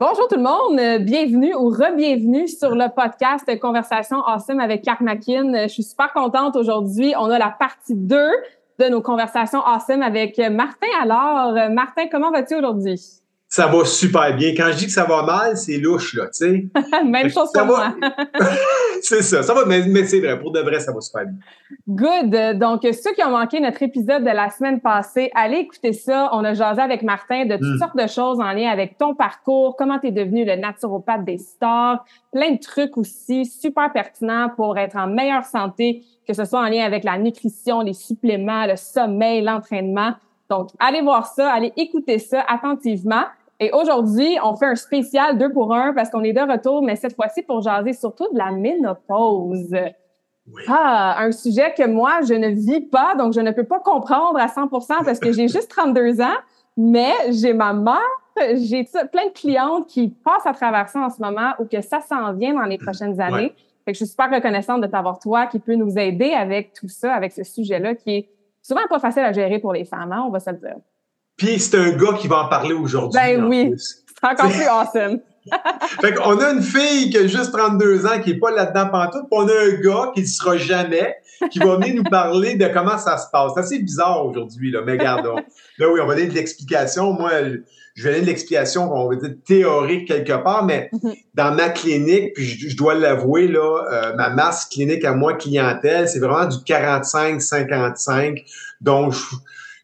[0.00, 5.64] Bonjour tout le monde, bienvenue ou re-bienvenue sur le podcast Conversation Awesome avec Karmakin.
[5.64, 7.14] Je suis super contente aujourd'hui.
[7.18, 8.16] On a la partie 2
[8.78, 10.86] de nos conversations Awesome avec Martin.
[11.02, 13.00] Alors, Martin, comment vas-tu aujourd'hui?
[13.48, 14.50] Ça va super bien.
[14.54, 16.66] Quand je dis que ça va mal, c'est louche, là, tu sais.
[17.04, 17.94] Même chose pour moi.
[19.02, 21.34] c'est ça, ça va, mais, c'est vrai, pour de vrai, ça va super bien.
[21.88, 22.58] Good.
[22.58, 26.28] Donc, ceux qui ont manqué notre épisode de la semaine passée, allez écouter ça.
[26.32, 27.78] On a jasé avec Martin de toutes hmm.
[27.78, 31.38] sortes de choses en lien avec ton parcours, comment tu es devenu le naturopathe des
[31.38, 36.60] stars, plein de trucs aussi super pertinents pour être en meilleure santé, que ce soit
[36.60, 40.12] en lien avec la nutrition, les suppléments, le sommeil, l'entraînement.
[40.50, 43.24] Donc, allez voir ça, allez écouter ça attentivement.
[43.60, 46.94] Et aujourd'hui, on fait un spécial deux pour un parce qu'on est de retour, mais
[46.96, 49.74] cette fois-ci pour jaser surtout de la ménopause.
[50.50, 50.62] Oui.
[50.68, 54.38] Ah, un sujet que moi, je ne vis pas, donc je ne peux pas comprendre
[54.38, 56.36] à 100% parce que j'ai juste 32 ans,
[56.76, 57.98] mais j'ai ma mère,
[58.54, 62.00] j'ai plein de clientes qui passent à travers ça en ce moment ou que ça
[62.00, 63.52] s'en vient dans les prochaines années.
[63.84, 66.88] Fait que je suis super reconnaissante de t'avoir toi qui peut nous aider avec tout
[66.88, 68.28] ça, avec ce sujet-là qui est
[68.62, 70.76] souvent pas facile à gérer pour les femmes, hein, on va se le dire.
[71.38, 73.18] Puis c'est un gars qui va en parler aujourd'hui.
[73.18, 75.20] Ben oui, c'est encore plus awesome.
[76.00, 79.22] fait qu'on a une fille qui a juste 32 ans, qui est pas là-dedans pantoute,
[79.30, 81.16] puis on a un gars qui ne sera jamais,
[81.50, 83.52] qui va venir nous parler de comment ça se passe.
[83.54, 85.36] C'est assez bizarre aujourd'hui, là, mais regardons.
[85.78, 87.12] Là, oui, on va donner de l'explication.
[87.12, 87.30] Moi,
[87.94, 91.14] je vais donner de l'explication, on va dire théorique quelque part, mais mhm.
[91.34, 96.08] dans ma clinique, puis je, dois l'avouer, là, euh, ma masse clinique à moi, clientèle,
[96.08, 98.44] c'est vraiment du 45-55.
[98.80, 99.20] Donc, je,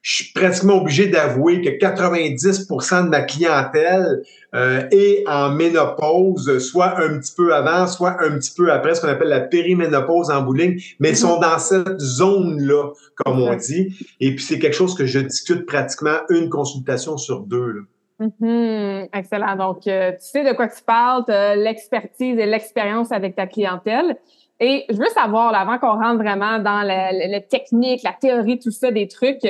[0.05, 4.23] je suis pratiquement obligé d'avouer que 90% de ma clientèle
[4.55, 9.01] euh, est en ménopause, soit un petit peu avant, soit un petit peu après, ce
[9.01, 13.97] qu'on appelle la périménopause en bowling, mais ils sont dans cette zone-là, comme on dit.
[14.21, 17.73] Et puis, c'est quelque chose que je discute pratiquement une consultation sur deux.
[17.73, 17.81] Là.
[18.21, 19.09] Mm-hmm.
[19.15, 19.57] excellent.
[19.57, 21.25] Donc, euh, tu sais de quoi tu parles,
[21.57, 24.17] l'expertise et l'expérience avec ta clientèle.
[24.61, 28.71] Et je veux savoir, avant qu'on rentre vraiment dans la, la technique, la théorie, tout
[28.71, 29.47] ça, des trucs,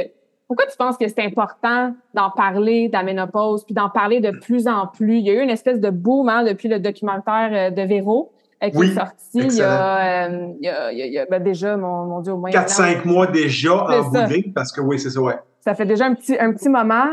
[0.46, 4.30] pourquoi tu penses que c'est important d'en parler de la ménopause, puis d'en parler de
[4.30, 5.18] plus en plus?
[5.18, 8.32] Il y a eu une espèce de boom hein, depuis le documentaire euh, de Véro
[8.62, 12.20] euh, qui est sorti il y, a, euh, il y a, ben déjà, mon, mon,
[12.20, 12.50] Dieu, au moins...
[12.50, 15.38] 4-5 mois déjà en bouling, parce que oui, c'est ça, ouais.
[15.60, 17.06] Ça fait déjà un petit, un petit moment.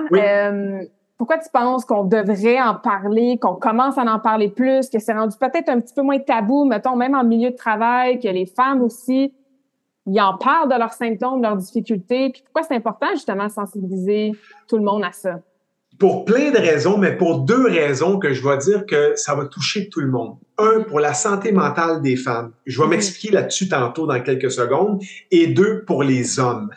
[1.17, 5.13] pourquoi tu penses qu'on devrait en parler, qu'on commence à en parler plus, que c'est
[5.13, 8.45] rendu peut-être un petit peu moins tabou, mettons, même en milieu de travail, que les
[8.45, 9.33] femmes aussi
[10.07, 12.29] ils en parlent de leurs symptômes, de leurs difficultés.
[12.31, 14.31] Puis pourquoi c'est important justement de sensibiliser
[14.67, 15.39] tout le monde à ça?
[15.99, 19.45] Pour plein de raisons, mais pour deux raisons que je vais dire que ça va
[19.45, 20.37] toucher tout le monde.
[20.57, 22.53] Un, pour la santé mentale des femmes.
[22.65, 22.89] Je vais mm-hmm.
[22.89, 24.99] m'expliquer là-dessus tantôt dans quelques secondes.
[25.29, 26.71] Et deux, pour les hommes.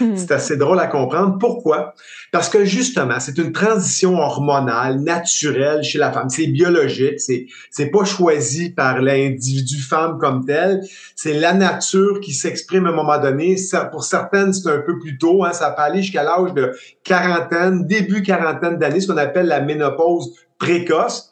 [0.00, 0.16] Hmm.
[0.16, 1.36] C'est assez drôle à comprendre.
[1.38, 1.94] Pourquoi?
[2.32, 6.30] Parce que justement, c'est une transition hormonale, naturelle chez la femme.
[6.30, 7.20] C'est biologique.
[7.20, 10.80] C'est, c'est pas choisi par l'individu femme comme tel.
[11.16, 13.56] C'est la nature qui s'exprime à un moment donné.
[13.56, 15.44] Ça, pour certaines, c'est un peu plus tôt.
[15.44, 15.52] Hein.
[15.52, 16.72] Ça peut aller jusqu'à l'âge de
[17.04, 21.29] quarantaine, début quarantaine d'années, ce qu'on appelle la ménopause précoce.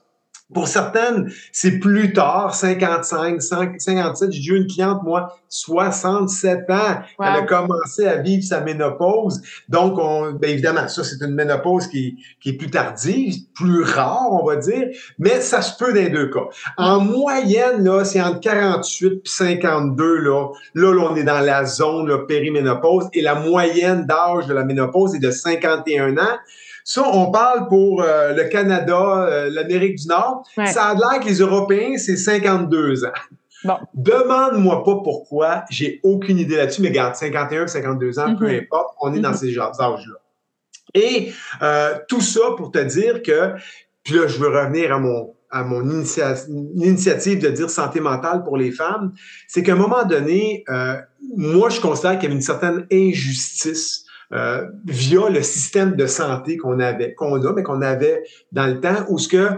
[0.55, 4.33] Pour certaines, c'est plus tard, 55, 57.
[4.33, 7.03] J'ai eu une cliente, moi, 67 ans.
[7.21, 9.43] Elle a commencé à vivre sa ménopause.
[9.69, 14.29] Donc, on, bien évidemment, ça, c'est une ménopause qui, qui est plus tardive, plus rare,
[14.31, 14.89] on va dire,
[15.19, 16.47] mais ça se peut dans les deux cas.
[16.79, 20.49] En moyenne, là, c'est entre 48 et 52, là.
[20.75, 24.65] Là, là, on est dans la zone là, périménopause et la moyenne d'âge de la
[24.65, 26.39] ménopause est de 51 ans.
[26.89, 30.45] Ça, on parle pour euh, le Canada, euh, l'Amérique du Nord.
[30.57, 33.13] Ça a l'air que les Européens, c'est 52 ans.
[33.63, 33.75] Bon.
[33.93, 38.63] Demande-moi pas pourquoi, j'ai aucune idée là-dessus, mais garde 51, 52 ans, peu mm-hmm.
[38.63, 39.37] importe, on est dans mm-hmm.
[39.37, 40.15] ces âges-là.
[40.95, 41.31] Et
[41.61, 43.53] euh, tout ça pour te dire que,
[44.03, 48.57] puis là, je veux revenir à mon à mon initiative de dire santé mentale pour
[48.57, 49.13] les femmes,
[49.47, 50.63] c'est qu'à un moment donné,
[51.37, 56.57] moi, je considère qu'il y avait une certaine injustice euh, via le système de santé
[56.57, 58.23] qu'on avait, qu'on a, mais qu'on avait
[58.53, 59.49] dans le temps, où ce que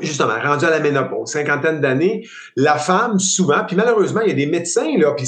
[0.00, 4.34] justement, rendu à la ménopause, cinquantaine d'années, la femme, souvent, puis malheureusement, il y a
[4.34, 5.26] des médecins, là, puis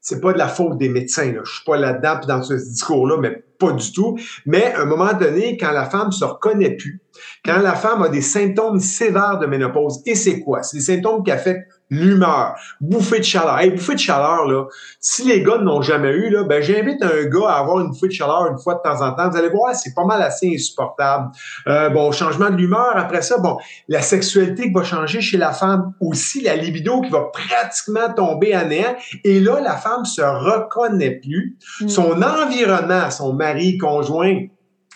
[0.00, 1.40] c'est pas de la faute des médecins, là.
[1.44, 4.16] je suis pas là-dedans dans ce discours-là, mais pas du tout.
[4.46, 7.02] Mais à un moment donné, quand la femme se reconnaît plus,
[7.44, 10.62] quand la femme a des symptômes sévères de ménopause, et c'est quoi?
[10.62, 13.58] C'est des symptômes qui affectent l'humeur, bouffée de chaleur.
[13.58, 14.66] Hey, bouffée de chaleur, là,
[15.00, 18.08] si les gars n'ont jamais eu, là, ben, j'invite un gars à avoir une bouffée
[18.08, 19.30] de chaleur une fois de temps en temps.
[19.30, 21.30] Vous allez voir, c'est pas mal assez insupportable.
[21.66, 23.56] Euh, bon, changement de l'humeur, après ça, bon,
[23.88, 28.54] la sexualité qui va changer chez la femme, aussi la libido qui va pratiquement tomber
[28.54, 28.96] à néant.
[29.24, 31.56] Et là, la femme se reconnaît plus.
[31.80, 31.88] Mm.
[31.88, 34.46] Son environnement, son mari, conjoint,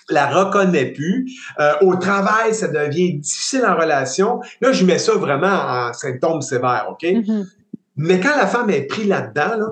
[0.08, 1.32] la reconnaît plus.
[1.60, 4.40] Euh, au travail, ça devient difficile en relation.
[4.60, 7.02] Là, je mets ça vraiment en symptômes sévères, OK?
[7.02, 7.46] Mm-hmm.
[7.96, 9.66] Mais quand la femme est prise là-dedans, là,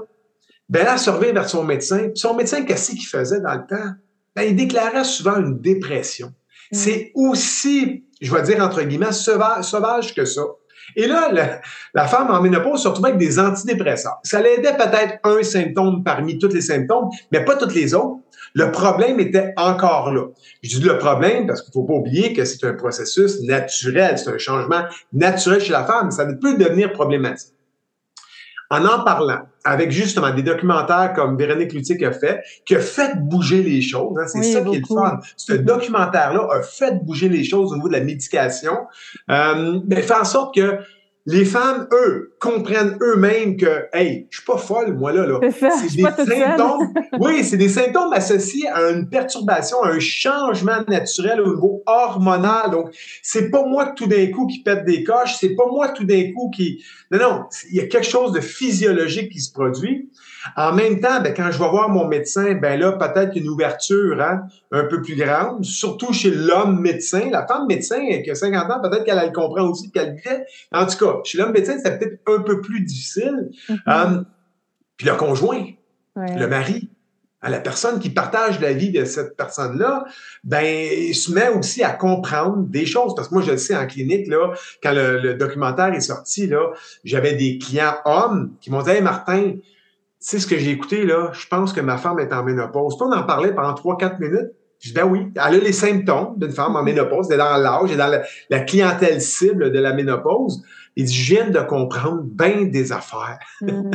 [0.69, 2.11] ben elle surveille vers son médecin.
[2.15, 3.91] son médecin, qu'est-ce qu'il faisait dans le temps?
[4.37, 6.29] Ben, il déclarait souvent une dépression.
[6.71, 6.77] Mm.
[6.77, 10.43] C'est aussi, je vais dire entre guillemets, sauvage, que ça.
[10.97, 11.61] Et là,
[11.95, 14.19] la, femme en ménopause se retrouve avec des antidépresseurs.
[14.23, 18.19] Ça l'aidait peut-être un symptôme parmi tous les symptômes, mais pas tous les autres.
[18.55, 20.25] Le problème était encore là.
[20.63, 24.31] Je dis le problème parce qu'il faut pas oublier que c'est un processus naturel, c'est
[24.31, 26.11] un changement naturel chez la femme.
[26.11, 27.55] Ça ne peut devenir problématique.
[28.71, 33.19] En en parlant, avec justement des documentaires comme Véronique Lutique a fait, qui a fait
[33.19, 34.19] bouger les choses.
[34.19, 35.21] Hein, c'est ça qui est le fun.
[35.37, 38.79] Ce documentaire-là a fait bouger les choses au niveau de la médication.
[39.31, 40.79] Euh, ben, fait en sorte que
[41.27, 45.39] les femmes, eux, comprennent eux-mêmes que, hey, je suis pas folle, moi, là, là.
[45.51, 46.95] C'est des symptômes.
[47.21, 52.71] oui, c'est des symptômes associés à une perturbation, à un changement naturel au niveau hormonal.
[52.71, 52.91] Donc,
[53.23, 56.33] c'est pas moi tout d'un coup qui pète des coches, c'est pas moi tout d'un
[56.33, 60.11] coup qui, non, non, il y a quelque chose de physiologique qui se produit.
[60.57, 64.21] En même temps, ben, quand je vais voir mon médecin, ben là, peut-être une ouverture
[64.21, 64.43] hein,
[64.73, 67.29] un peu plus grande, surtout chez l'homme médecin.
[67.31, 70.47] La femme médecin qui a 50 ans, peut-être qu'elle le comprend aussi, qu'elle le fait.
[70.73, 73.51] En tout cas, chez l'homme médecin, c'est peut-être un peu plus difficile.
[73.69, 73.79] Mm-hmm.
[73.89, 74.23] Euh,
[74.97, 75.65] puis le conjoint,
[76.17, 76.91] le mari,
[77.43, 80.05] hein, la personne qui partage la vie de cette personne-là,
[80.45, 83.15] ben, il se met aussi à comprendre des choses.
[83.15, 84.53] Parce que moi, je le sais en clinique, là,
[84.83, 86.71] quand le, documentaire est sorti, là,
[87.05, 89.55] j'avais des clients hommes qui m'ont dit Hey Martin,
[90.21, 92.97] sais ce que j'ai écouté, là, je pense que ma femme est en ménopause.
[93.01, 94.53] on en parlait pendant 3-4 minutes.
[94.79, 97.57] Je dis, ben oui, elle a les symptômes d'une femme en ménopause, elle est dans
[97.59, 100.63] l'âge, elle est dans la, clientèle cible de la ménopause.
[100.97, 103.39] Il dit, je viens de comprendre bien des affaires.
[103.61, 103.91] Hmm.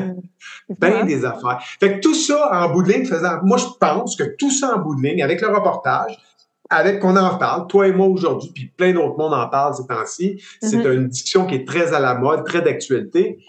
[0.80, 1.60] bien des affaires.
[1.80, 4.76] Fait que tout ça en bout de ligne faisant, moi, je pense que tout ça
[4.76, 6.18] en bout de ligne, avec le reportage,
[6.70, 9.86] avec qu'on en parle, toi et moi aujourd'hui, puis plein d'autres monde en parlent ces
[9.86, 10.42] temps-ci.
[10.62, 10.94] C'est mm-hmm.
[10.94, 13.40] une discussion qui est très à la mode, très d'actualité.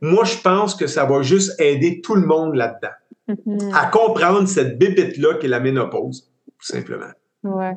[0.00, 2.94] Moi, je pense que ça va juste aider tout le monde là-dedans
[3.28, 3.74] mm-hmm.
[3.74, 7.10] à comprendre cette bébête-là qui est la ménopause, tout simplement.
[7.44, 7.76] Ouais.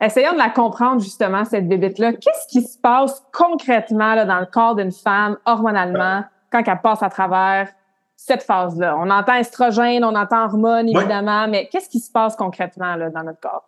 [0.00, 2.12] Essayons de la comprendre justement, cette bébête-là.
[2.12, 7.02] Qu'est-ce qui se passe concrètement là, dans le corps d'une femme hormonalement quand elle passe
[7.02, 7.70] à travers
[8.14, 8.94] cette phase-là?
[8.98, 13.22] On entend estrogène, on entend hormones, évidemment, mais qu'est-ce qui se passe concrètement là, dans
[13.22, 13.64] notre corps?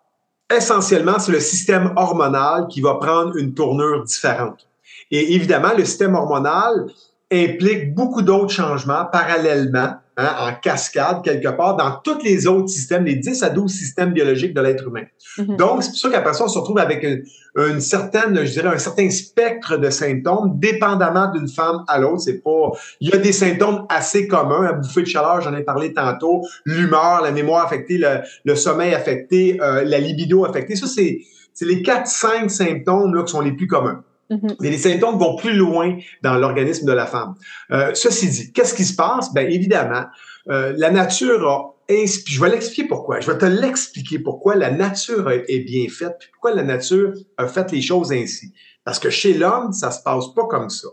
[0.55, 4.67] Essentiellement, c'est le système hormonal qui va prendre une tournure différente.
[5.11, 6.87] Et évidemment, le système hormonal
[7.31, 13.05] implique beaucoup d'autres changements parallèlement, hein, en cascade quelque part, dans tous les autres systèmes,
[13.05, 15.03] les 10 à 12 systèmes biologiques de l'être humain.
[15.37, 15.55] Mm-hmm.
[15.57, 18.79] Donc, c'est pour ça qu'après ça, on se retrouve avec une, certaine, je dirais, un
[18.79, 22.21] certain spectre de symptômes, dépendamment d'une femme à l'autre.
[22.21, 25.63] C'est pas, il y a des symptômes assez communs, la bouffée de chaleur, j'en ai
[25.63, 28.01] parlé tantôt, l'humeur, la mémoire affectée,
[28.43, 30.75] le, sommeil affecté, euh, la libido affectée.
[30.75, 31.21] Ça, c'est,
[31.53, 34.03] c'est les 4-5 symptômes là, qui sont les plus communs.
[34.29, 34.55] Mm-hmm.
[34.59, 37.35] Mais les symptômes vont plus loin dans l'organisme de la femme.
[37.71, 39.33] Euh, ceci dit, qu'est-ce qui se passe?
[39.33, 40.05] Bien, évidemment,
[40.49, 42.35] euh, la nature a inspiré.
[42.35, 43.19] Je vais l'expliquer pourquoi.
[43.19, 47.47] Je vais te l'expliquer pourquoi la nature est bien faite, puis pourquoi la nature a
[47.47, 48.53] fait les choses ainsi.
[48.85, 50.87] Parce que chez l'homme, ça se passe pas comme ça.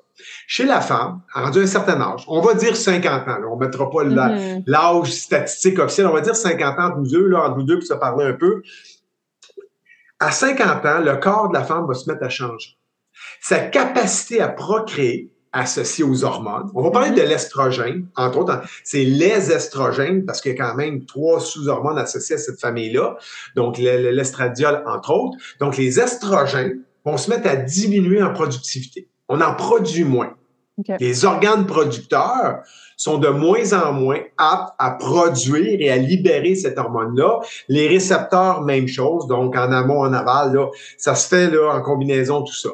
[0.47, 3.89] Chez la femme, rendu un certain âge, on va dire 50 ans, là, on mettra
[3.91, 4.65] pas mm-hmm.
[4.67, 7.79] l'âge statistique officiel, on va dire 50 ans entre nous deux, là, entre nous deux,
[7.79, 8.63] pour se parler un peu.
[10.19, 12.77] À 50 ans, le corps de la femme va se mettre à changer
[13.49, 16.69] sa capacité à procréer associée aux hormones.
[16.75, 17.29] On va parler de mhm.
[17.29, 18.61] l'estrogène, entre autres.
[18.83, 23.17] C'est les estrogènes, parce qu'il y a quand même trois sous-hormones associées à cette famille-là.
[23.55, 25.39] Donc, l'estradiol, entre autres.
[25.61, 29.09] Donc, les estrogènes vont se mettre à diminuer en productivité.
[29.29, 30.35] On en produit moins.
[30.99, 32.63] Les organes producteurs
[32.97, 37.39] sont de moins en moins aptes à produire et à libérer cette hormone-là.
[37.69, 39.29] Les récepteurs, même chose.
[39.29, 40.67] Donc, en amont, en aval, là,
[40.99, 42.71] ça se fait là, en combinaison, tout ça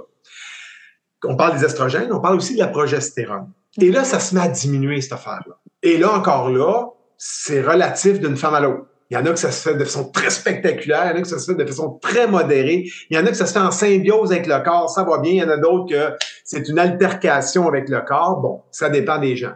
[1.25, 3.50] on parle des estrogènes, on parle aussi de la progestérone.
[3.81, 5.59] Et là, ça se met à diminuer, cette affaire-là.
[5.83, 8.87] Et là, encore là, c'est relatif d'une femme à l'autre.
[9.11, 11.19] Il y en a que ça se fait de façon très spectaculaire, il y en
[11.19, 13.45] a que ça se fait de façon très modérée, il y en a que ça
[13.45, 15.87] se fait en symbiose avec le corps, ça va bien, il y en a d'autres
[15.87, 18.41] que c'est une altercation avec le corps.
[18.41, 19.52] Bon, ça dépend des gens.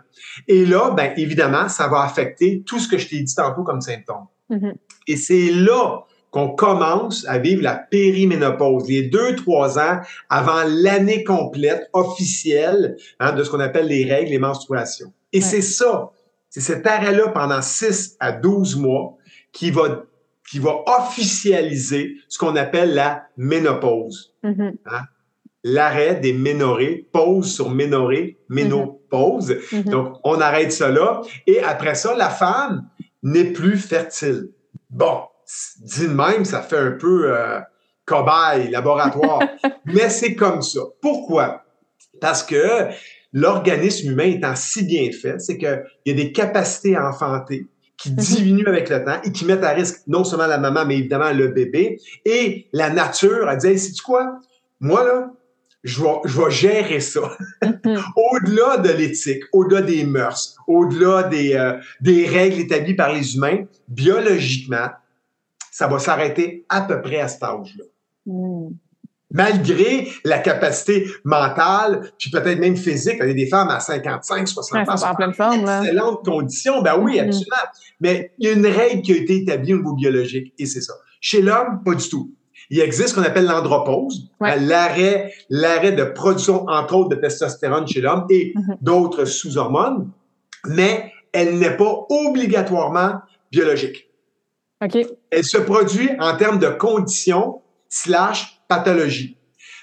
[0.47, 3.81] Et là, ben évidemment, ça va affecter tout ce que je t'ai dit tantôt comme
[3.81, 4.27] symptômes.
[4.51, 4.75] Mm-hmm.
[5.09, 6.05] Et c'est là
[6.37, 13.33] qu'on commence à vivre la périménopause, les deux, trois ans avant l'année complète officielle hein,
[13.33, 15.15] de ce qu'on appelle les règles, les menstruations.
[15.33, 16.11] Et c'est ça,
[16.51, 19.17] c'est cet arrêt-là pendant 6 à 12 mois
[19.51, 20.05] qui va,
[20.47, 24.35] qui va officialiser ce qu'on appelle la ménopause.
[24.45, 24.75] Mm-hmm.
[24.93, 25.01] Hein?
[25.65, 29.53] L'arrêt des ménorées, pause sur ménorée, ménopause.
[29.53, 29.89] Mm-hmm.
[29.89, 31.23] Donc, on arrête cela.
[31.47, 32.91] Et après ça, la femme
[33.23, 34.51] n'est plus fertile.
[34.91, 35.21] Bon,
[35.81, 37.61] dit de même, ça fait un peu euh,
[38.05, 39.41] cobaye, laboratoire.
[39.85, 40.81] Mais c'est comme ça.
[41.01, 41.65] Pourquoi?
[42.21, 42.89] Parce que
[43.33, 48.11] l'organisme humain étant si bien fait, c'est qu'il y a des capacités à enfanter qui
[48.11, 48.17] mhm.
[48.17, 51.33] diminuent avec le temps et qui mettent à risque non seulement la maman, mais évidemment
[51.33, 51.99] le bébé.
[52.25, 54.39] Et la nature a dit, hey, sais-tu quoi?
[54.81, 55.31] Moi, là,
[55.83, 57.37] je vais, je vais gérer ça.
[57.63, 58.03] Mhm.
[58.17, 63.65] au-delà de l'éthique, au-delà des mœurs, au-delà des, euh, des règles établies par les humains,
[63.89, 64.89] biologiquement,
[65.77, 67.85] ça va s'arrêter à peu près à cet âge-là.
[68.25, 68.71] Hmm.
[69.31, 74.49] Malgré la capacité mentale, puis peut-être même physique, il y a des femmes à 55,
[74.49, 77.27] 60 ans, en pleine forme, excellentes conditions, ben oui, hmm.
[77.27, 77.57] absolument.
[78.01, 80.81] Mais il y a une règle qui a été établie au niveau biologique, et c'est
[80.81, 80.95] ça.
[81.21, 82.33] Chez l'homme, pas du tout.
[82.71, 88.01] Il existe ce qu'on appelle l'andropause, l'arrêt, l'arrêt de production, entre autres, de testostérone chez
[88.01, 88.77] l'homme et hmm.
[88.81, 90.11] d'autres sous-hormones,
[90.69, 93.17] mais elle n'est pas obligatoirement
[93.53, 94.07] biologique.
[95.37, 99.37] Elle se produit en termes de conditions slash pathologie.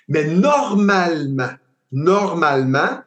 [0.08, 1.52] Mais normalement,
[1.92, 3.02] normalement,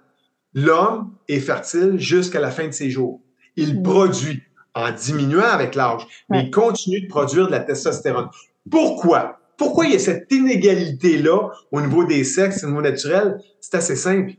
[0.54, 3.20] l'homme est fertile jusqu'à la fin de ses jours.
[3.56, 3.82] Il mm.
[3.82, 4.42] produit
[4.76, 8.28] en diminuant avec l'âge, mais il continue de produire de la testostérone.
[8.70, 9.40] Pourquoi?
[9.56, 13.40] Pourquoi il y a cette inégalité-là au niveau des sexes, au niveau naturel?
[13.60, 14.34] C'est assez simple.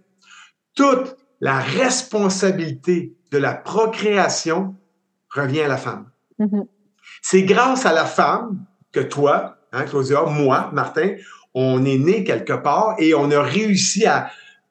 [0.76, 4.76] Toute la responsabilité de la procréation
[5.30, 6.10] revient à la femme.
[6.40, 6.68] Mm-hmm.
[7.22, 11.16] C'est grâce à la femme que toi, hein, Claudia, moi, Martin,
[11.54, 14.30] on est né quelque part et on a réussi à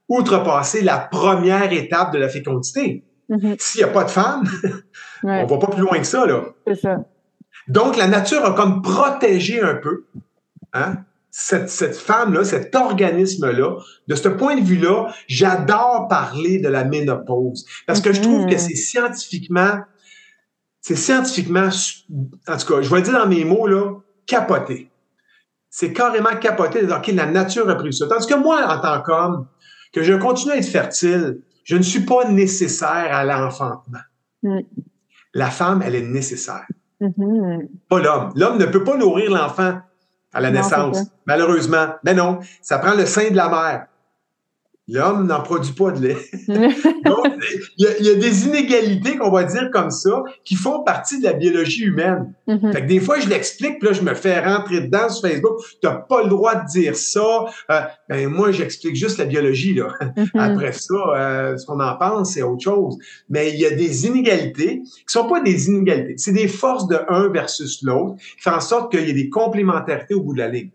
[0.09, 3.05] outrepasser la première étape de la fécondité.
[3.29, 3.57] Mm-hmm.
[3.59, 4.45] S'il n'y a pas de femme,
[5.25, 6.45] on va pas plus loin que ça, là.
[6.67, 6.99] C'est ça.
[7.69, 10.07] Donc, la nature a comme protégé un peu
[10.73, 10.99] hein,
[11.31, 13.79] cette, cette femme-là, cet organisme-là.
[14.07, 18.55] De ce point de vue-là, j'adore parler de la ménopause parce que je trouve que
[18.55, 18.59] mm-hmm.
[18.59, 19.81] c'est scientifiquement
[20.87, 21.69] c'est scientifiquement,
[22.47, 24.89] en tout cas, je vais le dire dans mes mots, là, capoté.
[25.69, 28.07] C'est carrément capoté de dire, OK, la nature a pris ça.
[28.07, 29.49] Tandis que moi, en tant qu'homme,
[29.93, 33.99] que je continue à être fertile, je ne suis pas nécessaire à l'enfantement.
[34.45, 34.61] Mm.
[35.35, 36.69] La femme, elle est nécessaire.
[37.01, 37.67] Mm-hmm.
[37.89, 38.33] Pas l'homme.
[38.37, 39.81] L'homme ne peut pas nourrir l'enfant
[40.33, 41.95] à la naissance, malheureusement.
[42.05, 43.87] Mais non, ça prend le sein de la mère.
[44.89, 46.17] L'homme n'en produit pas de lait.
[47.05, 47.27] Donc,
[47.77, 51.33] il y, a, des inégalités, qu'on va dire comme ça, qui font partie de la
[51.33, 52.33] biologie humaine.
[52.47, 52.73] Mm-hmm.
[52.73, 55.59] Fait que des fois, je l'explique, puis là, je me fais rentrer dedans sur Facebook.
[55.83, 57.47] Tu n'as pas le droit de dire ça.
[57.73, 59.75] Euh, ben, moi, j'explique juste la biologie.
[59.75, 59.89] Là.
[60.01, 60.31] Mm-hmm.
[60.39, 62.97] Après ça, euh, ce qu'on en pense, c'est autre chose.
[63.29, 66.15] Mais il y a des inégalités qui sont pas des inégalités.
[66.17, 69.31] C'est des forces de un versus l'autre qui font en sorte qu'il y ait des
[69.31, 70.71] complémentarités au bout de la ligne.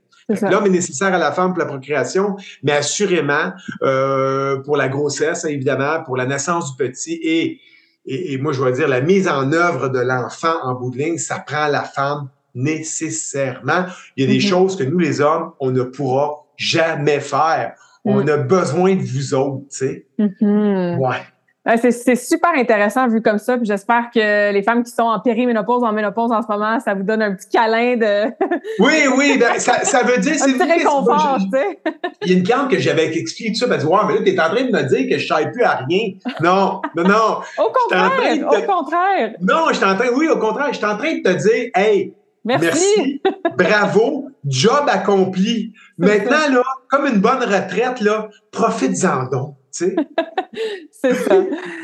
[0.50, 3.51] L'homme est nécessaire à la femme pour la procréation, mais assurément
[3.83, 7.59] euh, pour la grossesse, évidemment, pour la naissance du petit et,
[8.05, 11.17] et, moi, je vais dire la mise en œuvre de l'enfant en bout de ligne,
[11.17, 13.85] ça prend la femme nécessairement.
[14.17, 14.50] Il y a des mm-hmm.
[14.50, 17.75] choses que nous, les hommes, on ne pourra jamais faire.
[18.03, 18.29] On mm.
[18.29, 20.07] a besoin de vous autres, tu sais.
[20.17, 20.97] Mm-hmm.
[20.97, 21.21] Ouais.
[21.63, 23.56] C'est super intéressant vu comme ça.
[23.56, 26.96] Puis j'espère que les femmes qui sont en périménopause, en ménopause en ce moment, ça
[26.96, 28.32] vous donne un petit câlin de.
[28.80, 30.34] oui, oui, ben, ça, ça, veut dire.
[30.36, 31.80] c'est un réconfort, tu sais.
[32.24, 33.68] Il y a une cliente que j'avais expliqué tout ça.
[33.70, 35.51] Elle dit Ouais, mais là, tu es en train de me dire que je ne
[35.51, 36.13] plus à rien.
[36.41, 37.41] Non, non, non.
[37.63, 39.34] au contraire, au contraire.
[39.41, 41.70] Non, je suis en train, oui, au contraire, je suis en train de te dire
[41.75, 43.22] Hey, merci,
[43.56, 45.74] bravo, job accompli.
[46.00, 49.56] Maintenant, là, comme une bonne retraite, là, profite-en donc.
[50.92, 51.36] c'est ça.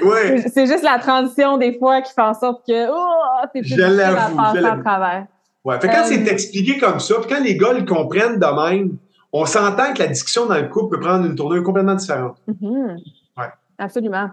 [0.03, 0.43] ouais.
[0.53, 4.31] C'est juste la transition des fois qui fait en sorte que oh, t'es plus à
[4.35, 5.27] passer à travers.
[5.63, 5.79] Ouais.
[5.79, 8.97] Fait quand c'est euh, expliqué comme ça, puis quand les gars le comprennent de même,
[9.33, 12.37] on s'entend que la discussion dans le couple peut prendre une tournure complètement différente.
[12.47, 12.95] Mm-hmm.
[13.37, 13.45] ouais.
[13.77, 14.29] Absolument.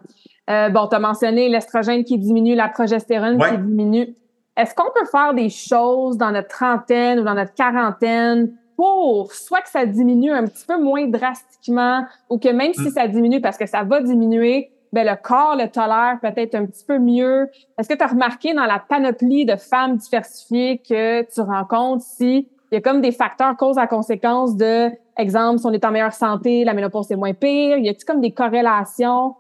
[0.50, 4.14] Euh, bon, tu as mentionné l'estrogène qui diminue, la progestérone qui diminue.
[4.56, 9.60] Est-ce qu'on peut faire des choses dans notre trentaine ou dans notre quarantaine pour soit
[9.60, 12.90] que ça diminue un petit peu moins drastiquement ou que même si mm.
[12.90, 16.84] ça diminue, parce que ça va diminuer, ben, le corps le tolère peut-être un petit
[16.84, 17.48] peu mieux.
[17.78, 22.48] Est-ce que tu as remarqué dans la panoplie de femmes diversifiées que tu rencontres si
[22.70, 25.92] il y a comme des facteurs cause à conséquence de, exemple, si on est en
[25.92, 27.78] meilleure santé, la ménopause est moins pire.
[27.78, 29.36] Y a-t-il comme des corrélations?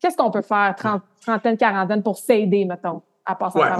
[0.00, 0.74] Qu'est-ce qu'on peut faire,
[1.20, 3.76] trentaine, quarantaine, pour s'aider, mettons, à passer à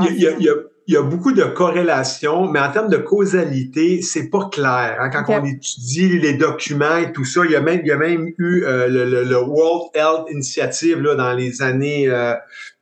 [0.89, 4.97] il y, a, beaucoup de corrélations, mais en termes de causalité, c'est pas clair.
[5.01, 5.11] Hein.
[5.11, 7.97] Quand on étudie les documents et tout ça, il y a même, il y a
[7.97, 12.09] même eu euh, le, World Health Initiative là, dans les années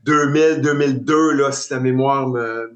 [0.06, 2.70] 2000-2002, euh, là, si la mémoire me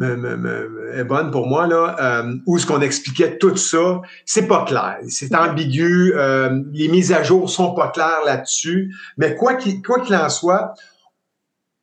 [0.00, 4.98] est bonne pour moi, là, euh, où ce qu'on expliquait tout ça, c'est pas clair.
[5.08, 6.12] C'est ambigu.
[6.14, 8.94] Euh, les mises à jour sont pas claires là-dessus.
[9.16, 10.74] Mais quoi qu'il quoi qu'il en soit,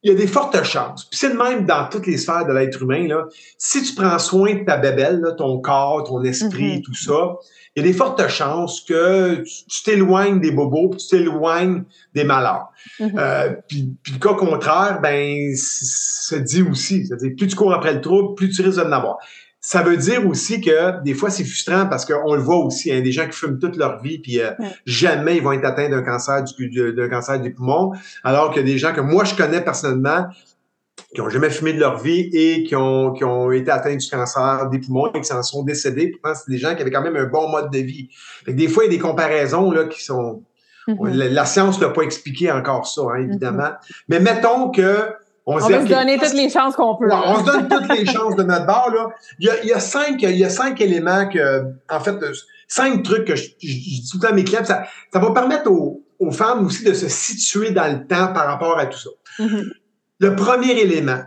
[0.03, 1.05] il y a des fortes chances.
[1.05, 3.07] Puis c'est le même dans toutes les sphères de l'être humain.
[3.07, 3.25] Là.
[3.57, 6.81] Si tu prends soin de ta bébelle, ton corps, ton esprit, mm-hmm.
[6.81, 7.35] tout ça,
[7.75, 11.83] il y a des fortes chances que tu t'éloignes des bobos, puis tu t'éloignes
[12.15, 12.69] des malheurs.
[12.99, 13.19] Mm-hmm.
[13.19, 17.05] euh, puis, puis, le cas contraire, ben, se dit aussi.
[17.05, 19.17] C'est-à-dire, plus tu cours après le trouble, plus tu risques de l'avoir.
[19.63, 23.01] Ça veut dire aussi que des fois, c'est frustrant parce qu'on le voit aussi, hein,
[23.01, 24.51] des gens qui fument toute leur vie, puis euh,
[24.87, 27.91] jamais ils vont être atteints d'un cancer du, d'un cancer du poumon,
[28.23, 30.25] alors que des gens que moi je connais personnellement,
[31.13, 34.07] qui ont jamais fumé de leur vie et qui ont, qui ont été atteints du
[34.09, 36.09] cancer des poumons et qui s'en sont décédés.
[36.09, 38.09] Pourtant, c'est des gens qui avaient quand même un bon mode de vie.
[38.47, 40.43] des fois, il y a des comparaisons là, qui sont...
[40.87, 41.29] Mm-hmm.
[41.29, 43.63] la, science n'a pas expliqué encore ça, hein, évidemment.
[43.63, 44.03] Mm-hmm.
[44.09, 45.13] Mais mettons que...
[45.45, 47.09] On, va se donner toutes les chances qu'on peut.
[47.11, 48.91] on se donne toutes les chances de notre bord.
[48.93, 49.09] Là.
[49.39, 52.15] Il, y a, il, y a cinq, il y a cinq éléments que, en fait,
[52.67, 54.63] cinq trucs que je, dis tout le temps à mes clients.
[54.63, 58.45] Ça, ça va permettre aux, aux femmes aussi de se situer dans le temps par
[58.45, 59.09] rapport à tout ça.
[59.39, 59.71] Mm-hmm.
[60.19, 61.23] Le premier élément,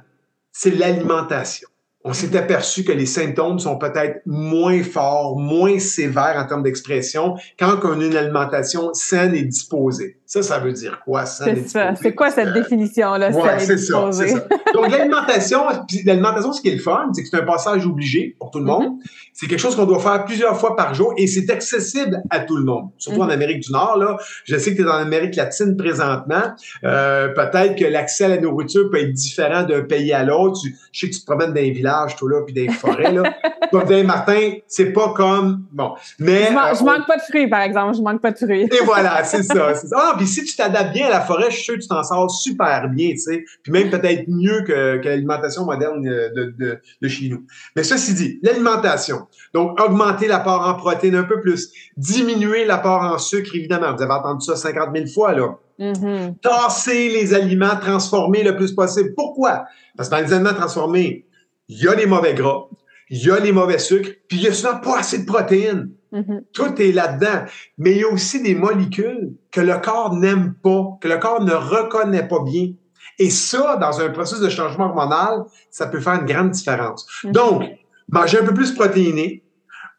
[0.53, 1.69] c'est l'alimentation.
[2.07, 7.35] On s'est aperçu que les symptômes sont peut-être moins forts, moins sévères en termes d'expression
[7.59, 10.19] quand on a une alimentation saine et disposée.
[10.27, 11.95] Ça, ça veut dire quoi, C'est ça.
[12.01, 14.25] C'est quoi cette définition-là, ouais, c'est ça, ça,
[14.73, 15.61] Donc, l'alimentation,
[16.05, 18.65] l'alimentation, ce qui est le fun, c'est que c'est un passage obligé pour tout le
[18.65, 18.85] monde.
[18.85, 19.11] Mm-hmm.
[19.35, 22.57] C'est quelque chose qu'on doit faire plusieurs fois par jour et c'est accessible à tout
[22.57, 22.89] le monde.
[22.97, 23.33] Surtout en mm-hmm.
[23.33, 24.17] Amérique du Nord, là.
[24.45, 26.55] Je sais que tu es dans l'Amérique latine présentement.
[26.85, 30.59] Euh, peut-être que l'accès à la nourriture peut être différent d'un pays à l'autre.
[30.91, 33.13] Je sais que tu te promènes dans les villages, tout là, puis dans les forêts,
[33.13, 33.23] là.
[33.71, 35.95] Comme disais, Martin, c'est pas comme, bon.
[36.19, 36.45] Mais.
[36.45, 37.97] Je, euh, manque pas de fruits, par exemple.
[37.97, 38.63] Je manque pas de fruits.
[38.63, 39.75] Et voilà, c'est ça.
[39.75, 39.97] ça.
[39.97, 42.03] Ah, puis si tu t'adaptes bien à la forêt, je suis sûr que tu t'en
[42.03, 43.45] sors super bien, tu sais.
[43.63, 47.45] Puis même peut-être mieux que, que l'alimentation moderne euh, de, de, de, chez nous.
[47.77, 49.27] Mais ceci dit, l'alimentation.
[49.53, 51.71] Donc, augmenter l'apport en protéines un peu plus.
[51.97, 53.95] Diminuer l'apport en sucre, évidemment.
[53.95, 55.59] Vous avez entendu ça 50 000 fois, là.
[55.79, 56.39] Mm-hmm.
[56.41, 59.13] Tasser les aliments transformés le plus possible.
[59.15, 59.65] Pourquoi?
[59.97, 61.27] Parce que dans les aliments transformés,
[61.69, 62.69] il y a les mauvais gras,
[63.11, 65.91] il y a les mauvais sucres, puis il y a souvent pas assez de protéines.
[66.13, 66.43] Mm-hmm.
[66.53, 67.45] Tout est là-dedans.
[67.79, 71.43] Mais il y a aussi des molécules que le corps n'aime pas, que le corps
[71.43, 72.73] ne reconnaît pas bien.
[73.19, 77.07] Et ça, dans un processus de changement hormonal, ça peut faire une grande différence.
[77.25, 77.33] Mm-hmm.
[77.33, 77.63] Donc,
[78.09, 79.43] manger un peu plus protéiné,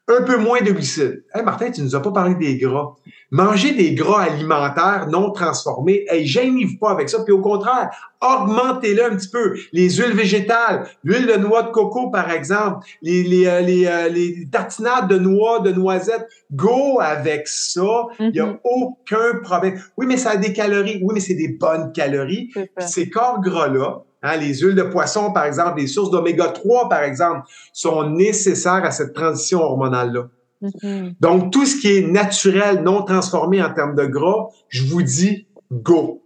[0.08, 1.24] un peu moins de glucides.
[1.34, 2.94] Hey Martin, tu nous as pas parlé des gras.
[3.30, 7.22] Manger des gras alimentaires non transformés, hey, gênez-vous pas avec ça.
[7.24, 9.56] Puis au contraire, augmentez-le un petit peu.
[9.72, 14.08] Les huiles végétales, l'huile de noix de coco, par exemple, les, les, euh, les, euh,
[14.08, 18.06] les tartinades de noix, de noisettes, go avec ça.
[18.20, 18.58] Il n'y a mm-hmm.
[18.62, 19.80] aucun problème.
[19.96, 21.00] Oui, mais ça a des calories.
[21.02, 22.50] Oui, mais c'est des bonnes calories.
[22.78, 27.02] Ces corps gras-là, Hein, les huiles de poisson, par exemple, les sources d'oméga 3, par
[27.02, 30.28] exemple, sont nécessaires à cette transition hormonale-là.
[30.62, 31.14] Mm-hmm.
[31.20, 35.46] Donc, tout ce qui est naturel, non transformé en termes de gras, je vous dis
[35.70, 36.22] go.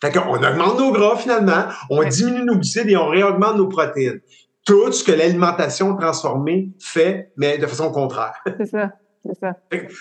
[0.00, 4.20] Fait qu'on augmente nos gras finalement, on diminue nos glucides et on réaugmente nos protéines.
[4.64, 8.42] Tout ce que l'alimentation transformée fait, mais de façon contraire.
[8.58, 8.92] C'est ça.
[9.40, 9.56] Ça.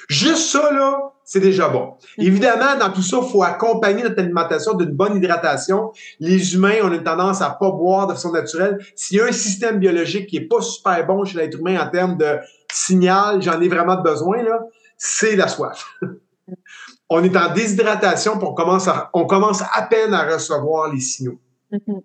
[0.08, 1.96] Juste ça, là, c'est déjà bon.
[2.18, 5.92] Évidemment, dans tout ça, il faut accompagner notre alimentation d'une bonne hydratation.
[6.20, 8.78] Les humains, ont une tendance à pas boire de façon naturelle.
[8.96, 11.90] S'il y a un système biologique qui est pas super bon chez l'être humain en
[11.90, 12.38] termes de
[12.72, 14.62] signal, j'en ai vraiment besoin, là,
[14.98, 15.86] c'est la soif.
[17.10, 21.02] on est en déshydratation, pour on commence à, on commence à peine à recevoir les
[21.02, 21.40] signaux.
[21.74, 22.02] Mm-hmm.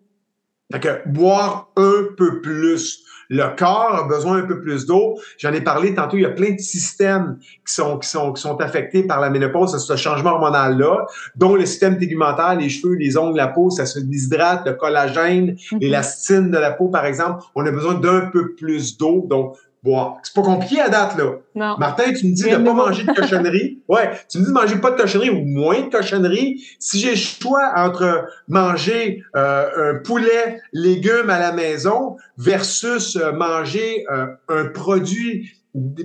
[0.72, 5.18] Fait que boire un peu plus le corps a besoin un peu plus d'eau.
[5.38, 8.42] J'en ai parlé tantôt, il y a plein de systèmes qui sont, qui sont, qui
[8.42, 11.06] sont affectés par la ménopause, ce changement hormonal-là,
[11.37, 15.56] dont le système tégumentaire, les cheveux, les ongles, la peau, ça se déshydrate, le collagène,
[15.72, 15.78] mhm.
[15.80, 17.44] l'élastine de la peau, par exemple.
[17.54, 19.26] On a besoin d'un peu plus d'eau.
[19.28, 20.16] Donc, boire.
[20.22, 21.24] C'est pas compliqué à date, là.
[21.54, 21.76] Non.
[21.78, 23.78] Martin, tu me dis de pas manger de cochonnerie.
[23.88, 26.64] Ouais, tu me dis de manger pas de cochonnerie ou moins de cochonnerie.
[26.78, 33.32] Si j'ai le choix entre manger euh, un poulet, légumes à la maison versus euh,
[33.32, 35.52] manger euh, un produit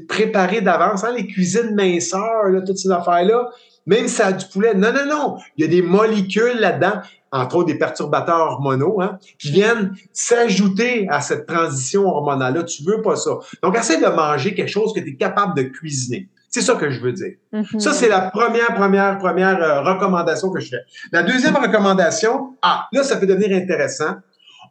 [0.08, 3.50] préparé d'avance, hein, les cuisines minceurs, là, toutes ces affaires-là,
[3.86, 4.74] même si ça a du poulet.
[4.74, 5.38] Non, non, non.
[5.58, 11.08] Il y a des molécules là-dedans, entre autres des perturbateurs hormonaux, hein, qui viennent s'ajouter
[11.10, 12.64] à cette transition hormonale-là.
[12.64, 13.32] Tu veux pas ça.
[13.64, 16.30] Donc, essaie de manger quelque chose que tu es capable de cuisiner.
[16.50, 17.34] C'est ça que je veux dire.
[17.54, 17.80] Mhm.
[17.80, 20.82] Ça, c'est la première, première, première euh, recommandation que je fais.
[21.12, 24.16] La deuxième recommandation, ah, là, ça peut devenir intéressant.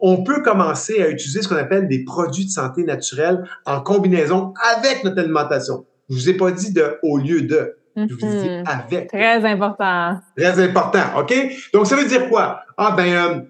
[0.01, 4.55] On peut commencer à utiliser ce qu'on appelle des produits de santé naturelle en combinaison
[4.75, 5.87] avec notre alimentation.
[6.09, 7.77] Je vous ai pas dit de au lieu de.
[8.09, 8.65] Je vous Mhm.
[8.67, 9.09] avec.
[9.09, 10.21] Très important.
[10.37, 11.35] Très important, OK?
[11.73, 12.61] Donc, ça veut dire quoi?
[12.77, 13.41] Ah, ben, euh,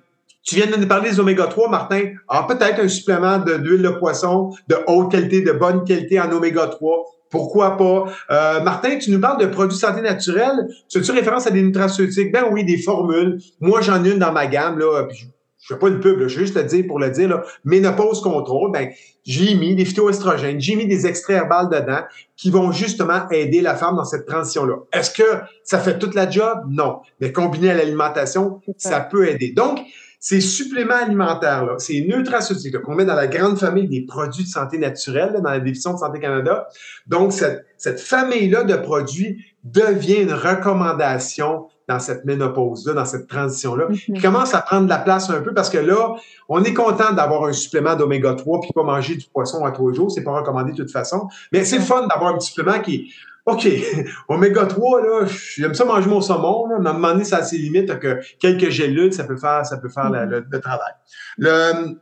[0.45, 2.01] tu viens de nous parler des oméga 3, Martin.
[2.29, 6.31] Ah, peut-être un supplément de- d'huile de poisson de haute qualité, de bonne qualité en
[6.33, 7.05] oméga 3.
[7.31, 8.05] Pourquoi pas?
[8.31, 10.67] Euh, Martin, tu nous parles de produits de santé naturelle.
[10.89, 12.33] Tu as-tu référence à des nutraceutiques?
[12.33, 13.39] Ben oui, des formules.
[13.61, 15.03] Moi, j'en ai une dans ma gamme, là.
[15.09, 15.29] puis
[15.61, 17.43] je fais pas une pub, là, je vais juste te dire pour le dire, là,
[17.65, 18.91] ménopause contrôle, ben,
[19.25, 22.03] j'ai mis des phytoestrogènes, j'ai mis des extraits herbales dedans
[22.37, 24.77] qui vont justement aider la femme dans cette transition-là.
[24.93, 26.61] Est-ce que ça fait toute la job?
[26.69, 27.01] Non.
[27.21, 28.91] Mais combiné à l'alimentation, ça.
[28.91, 29.53] ça peut aider.
[29.53, 29.81] Donc,
[30.21, 34.49] ces suppléments alimentaires, là, ces nutraceutiques qu'on met dans la grande famille des produits de
[34.49, 36.69] santé naturelle, là, dans la division de Santé Canada,
[37.07, 43.87] donc cette, cette famille-là de produits devient une recommandation dans cette ménopause-là, dans cette transition-là,
[43.93, 44.21] qui Mhm.
[44.23, 46.15] commence à prendre la place un peu parce que là,
[46.49, 49.93] on est content d'avoir un supplément d'oméga 3 puis pas manger du poisson à trois
[49.95, 50.11] jours.
[50.11, 51.29] C'est pas recommandé de toute façon.
[51.51, 53.13] Mais c'est le fun d'avoir un petit supplément qui,
[53.47, 53.67] OK,
[54.29, 57.39] oméga 3, là, j'aime ça manger mon saumon, là, mais à un moment donné, ça
[57.39, 60.61] a ses limites, que quelques gélules, ça peut faire, ça peut faire la- le, le
[60.61, 60.93] travail.
[61.39, 61.97] Le,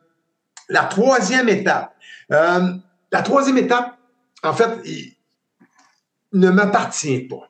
[0.69, 1.93] la troisième étape,
[2.33, 2.61] euh,
[3.13, 3.97] la troisième étape,
[4.43, 5.13] en fait, il-
[6.33, 7.49] ne m'appartient pas.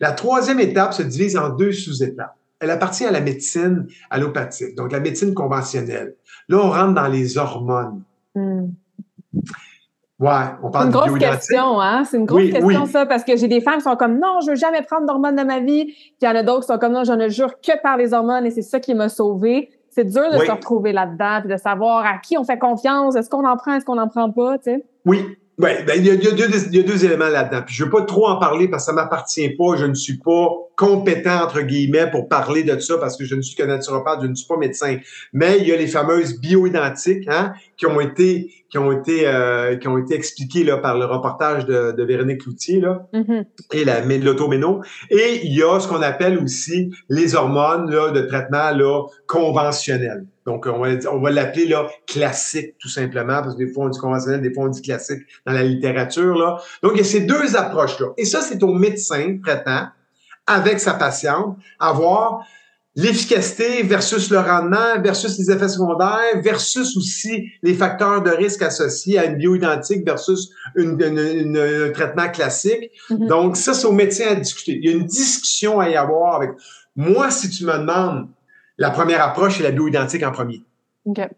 [0.00, 2.34] La troisième étape se divise en deux sous-étapes.
[2.60, 6.14] Elle appartient à la médecine allopathique, donc la médecine conventionnelle.
[6.48, 8.02] Là, on rentre dans les hormones.
[8.34, 8.72] Mhm.
[10.18, 10.30] Ouais,
[10.62, 12.04] on C'est parle une grosse question, hein?
[12.04, 12.90] C'est une grosse Oui, question, oui.
[12.90, 15.36] ça, parce que j'ai des femmes qui sont comme non, je veux jamais prendre d'hormones
[15.36, 15.84] de ma vie.
[15.86, 17.98] Puis il y en a d'autres qui sont comme non, je ne jure que par
[17.98, 19.68] les hormones et c'est ça qui m'a sauvée.
[19.90, 20.46] C'est dur de Oui.
[20.46, 23.74] se retrouver là-dedans puis de savoir à qui on fait confiance, est-ce qu'on en prend,
[23.74, 24.84] est-ce qu'on n'en prend pas, tu sais?
[25.04, 27.62] Oui, ouais, ben, il, y a, deux, y a deux éléments là-dedans.
[27.64, 29.76] Puis je veux pas trop en parler parce que ça m'appartient pas.
[29.76, 33.42] Je ne suis pas compétent, entre guillemets, pour parler de ça parce que je ne
[33.42, 34.98] suis que naturopathe, je ne suis pas médecin.
[35.32, 39.76] Mais il y a les fameuses bioidentiques hein, qui ont été qui ont été euh,
[39.76, 43.44] qui ont été expliquées là, par le reportage de, de Véronique Loutier là, Mhm.
[43.72, 44.82] et la l'automéno.
[45.10, 50.26] Et il y a ce qu'on appelle aussi les hormones là, de traitement là, conventionnel.
[50.46, 53.88] Donc, on va, on va l'appeler là classique, tout simplement, parce que des fois on
[53.88, 56.36] dit conventionnel, des fois on dit classique dans la littérature.
[56.36, 56.58] Là.
[56.82, 58.08] Donc, il y a ces deux approches-là.
[58.16, 59.88] Et ça, c'est au médecin traitant,
[60.46, 62.46] avec sa patiente, à voir
[62.96, 69.18] l'efficacité versus le rendement, versus les effets secondaires, versus aussi les facteurs de risque associés
[69.18, 72.90] à une bioidentique versus une, une- une- un traitement classique.
[73.10, 73.26] Mhm.
[73.28, 74.78] Donc, ça, c'est au médecin à discuter.
[74.82, 76.50] Il y a une discussion à y avoir avec.
[76.96, 78.28] Moi, si tu me demandes,
[78.78, 80.62] la première approche, c'est la bioidentique en premier.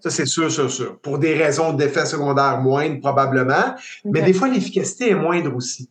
[0.00, 0.98] Ça, c'est sûr, sûr, sûr.
[1.00, 3.74] Pour des raisons d'effets secondaires moindres, probablement.
[4.04, 5.88] Mais des fois, l'efficacité est moindre aussi.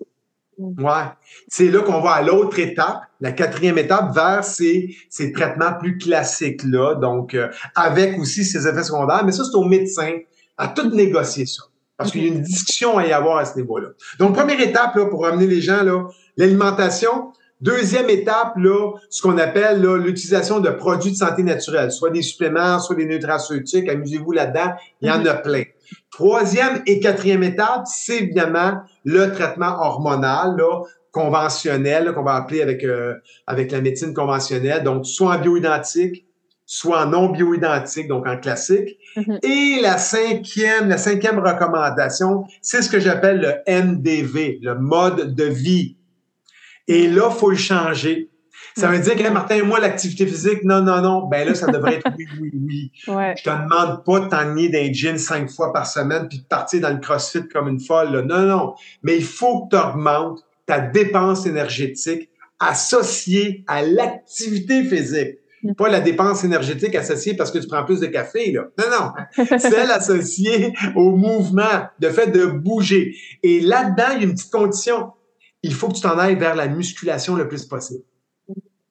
[0.57, 0.83] Mm.
[0.83, 1.05] Ouais.
[1.47, 5.97] C'est là qu'on va à l'autre étape, la quatrième étape, vers ces, ces traitements plus
[5.97, 6.95] classiques-là.
[6.95, 9.23] Donc, euh, avec aussi ces effets secondaires.
[9.25, 10.17] Mais ça, c'est au médecin
[10.57, 11.63] à tout négocier ça.
[11.97, 13.89] Parce qu'il y a une discussion à y avoir à ce niveau-là.
[14.19, 17.31] Donc, première étape, là, pour amener les gens, là, l'alimentation.
[17.59, 22.21] Deuxième étape, là, ce qu'on appelle là, l'utilisation de produits de santé naturelle, soit des
[22.21, 23.89] suppléments, soit des nutraceutiques.
[23.89, 25.63] Amusez-vous là-dedans, il y en a plein.
[26.11, 32.83] Troisième et quatrième étape, c'est évidemment le traitement hormonal, là, conventionnel, qu'on va appeler avec,
[32.83, 33.15] euh,
[33.47, 36.27] avec la médecine conventionnelle, donc soit en bioidentique,
[36.65, 38.97] soit en non bioidentique, donc en classique.
[39.15, 39.39] Mhm.
[39.41, 45.45] Et la cinquième, la cinquième recommandation, c'est ce que j'appelle le MDV, le mode de
[45.45, 45.97] vie.
[46.87, 48.29] Et là, faut le changer.
[48.79, 51.27] Ça veut dire que, Hey, Martin, moi, l'activité physique, non, non, non.
[51.27, 52.91] Ben là, ça devrait être oui, oui, oui.
[53.07, 53.35] Ouais.
[53.37, 56.81] Je te demande pas de t'ennuyer d'un gym cinq fois par semaine puis de partir
[56.81, 58.11] dans le crossfit comme une folle.
[58.11, 58.21] là.
[58.21, 58.73] Non, non.
[59.03, 65.37] Mais il faut que tu augmentes ta dépense énergétique associée à l'activité physique.
[65.77, 68.67] Pas la dépense énergétique associée parce que tu prends plus de café, là.
[68.77, 69.45] Non, non.
[69.59, 71.63] Celle associée au mouvement,
[71.99, 73.15] le fait de bouger.
[73.43, 75.11] Et là-dedans, il y a une petite condition.
[75.63, 78.03] Il faut que tu t'en ailles vers la musculation le plus possible.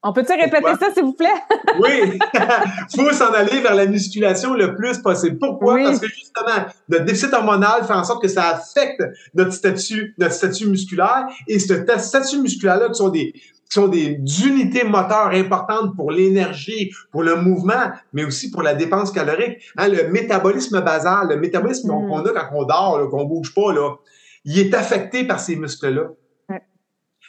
[0.09, 0.77] On peut-tu répéter Pourquoi?
[0.79, 1.29] ça, s'il vous plaît?
[1.81, 2.19] Oui,
[2.97, 5.37] faut s'en aller vers la musculation le plus possible.
[5.39, 5.75] Pourquoi?
[5.75, 5.85] Oui.
[5.85, 9.03] Parce que justement, notre déficit hormonal fait en sorte que ça affecte
[9.35, 11.27] notre statut, notre statut musculaire.
[11.49, 16.11] Et ce ta- statut musculaire-là, qui sont des, qui sont des unités moteurs importantes pour
[16.13, 19.59] l'énergie, pour le mouvement, mais aussi pour la dépense calorique.
[19.77, 22.09] Hein, le métabolisme basal, le métabolisme qu'on Mm.
[22.09, 23.97] qu'on a quand on dort, qu'on bouge pas, là,
[24.45, 26.05] il est affecté par ces muscles-là.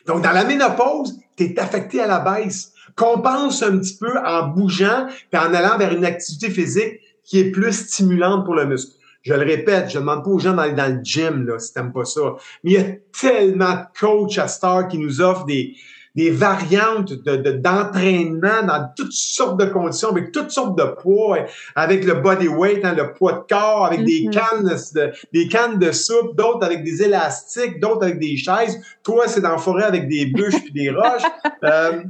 [0.05, 2.73] Donc, dans la ménopause, tu es affecté à la baisse.
[2.95, 7.51] Compense un petit peu en bougeant et en allant vers une activité physique qui est
[7.51, 8.93] plus stimulante pour le muscle.
[9.21, 11.73] Je le répète, je ne demande pas aux gens d'aller dans le gym là, si
[11.73, 12.35] t'aimes pas ça.
[12.63, 12.85] Mais il y a
[13.19, 15.75] tellement de coachs à Star qui nous offrent des,
[16.17, 22.03] des variantes de, d'entraînement dans toutes sortes de conditions, avec toutes sortes de poids, avec
[22.05, 24.31] le body weight, hein, le poids de corps, avec des mm-hmm.
[24.31, 28.81] cannes de, des cannes de soupe, d'autres avec des élastiques, d'autres avec des chaises.
[29.03, 31.23] Toi, c'est dans la forêt avec des bûches puis des roches.
[31.63, 32.03] Euh,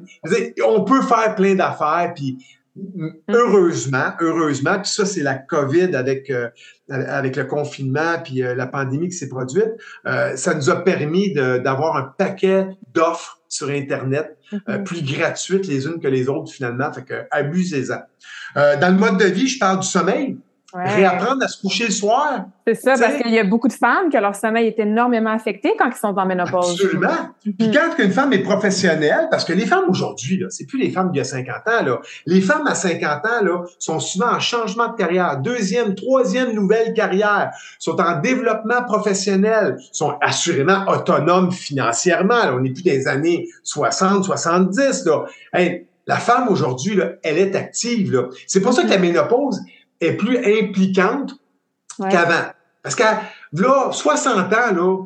[0.66, 2.38] on peut faire plein d'affaires, puis.
[3.30, 6.50] Heureusement, heureusement, puis ça, c'est la COVID avec euh,
[6.90, 9.72] avec le confinement puis euh, la pandémie qui s'est produite,
[10.06, 14.84] ça nous a permis d'avoir un paquet d'offres sur Internet, euh, mm-hmm.
[14.84, 16.92] plus gratuites les unes que les autres finalement.
[16.92, 18.02] Fait que abusez-en.
[18.58, 20.38] Euh, dans le mode de vie, je parle du sommeil.
[20.86, 22.46] Réapprendre à se coucher le soir.
[22.68, 25.74] C'est ça, parce qu'il y a beaucoup de femmes que leur sommeil est énormément affecté
[25.80, 26.72] quand ils sont en ménopause.
[26.72, 27.08] Absolument.
[27.42, 27.74] Puis mhm.
[27.74, 31.12] quand une femme est professionnelle, parce que les femmes aujourd'hui, là, c'est plus les femmes
[31.12, 32.00] d'il y a 50 ans, là.
[32.26, 36.94] Les femmes à 50 ans, là, sont souvent en changement de carrière, deuxième, troisième nouvelle
[36.94, 42.36] carrière, sont en développement professionnel, sont assurément autonomes financièrement.
[42.52, 45.26] On n'est plus des années 60, 70, là.
[46.06, 48.28] la femme aujourd'hui, elle est active.
[48.46, 49.62] C'est pour ça que la ménopause,
[50.02, 51.34] est plus impliquante
[52.10, 52.52] qu'avant.
[52.84, 53.22] Parce qu'à
[53.54, 55.04] là, 60 ans, là,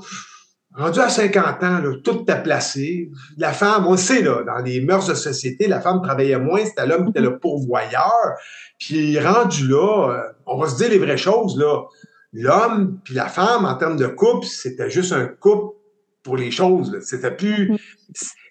[0.76, 3.10] rendu à 50 ans, là, tout t'a placé.
[3.38, 6.86] La femme, on sait, là, dans les mœurs de société, la femme travaillait moins, c'était
[6.86, 8.38] l'homme qui était le pourvoyeur.
[8.80, 11.84] Puis rendu là, euh, on va se dire les vraies choses, là.
[12.34, 15.76] L'homme puis la femme, en termes de couple, c'était juste un couple
[16.24, 16.98] pour les choses.
[17.02, 17.78] C'était plus,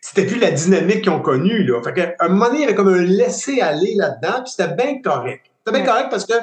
[0.02, 1.64] c'était plus la dynamique qu'ils ont connue.
[1.64, 1.82] Là.
[1.82, 5.00] Fait qu'à un moment donné, il y avait comme un laisser-aller là-dedans, puis c'était bien
[5.00, 5.46] correct.
[5.70, 6.34] C'est bien correct parce que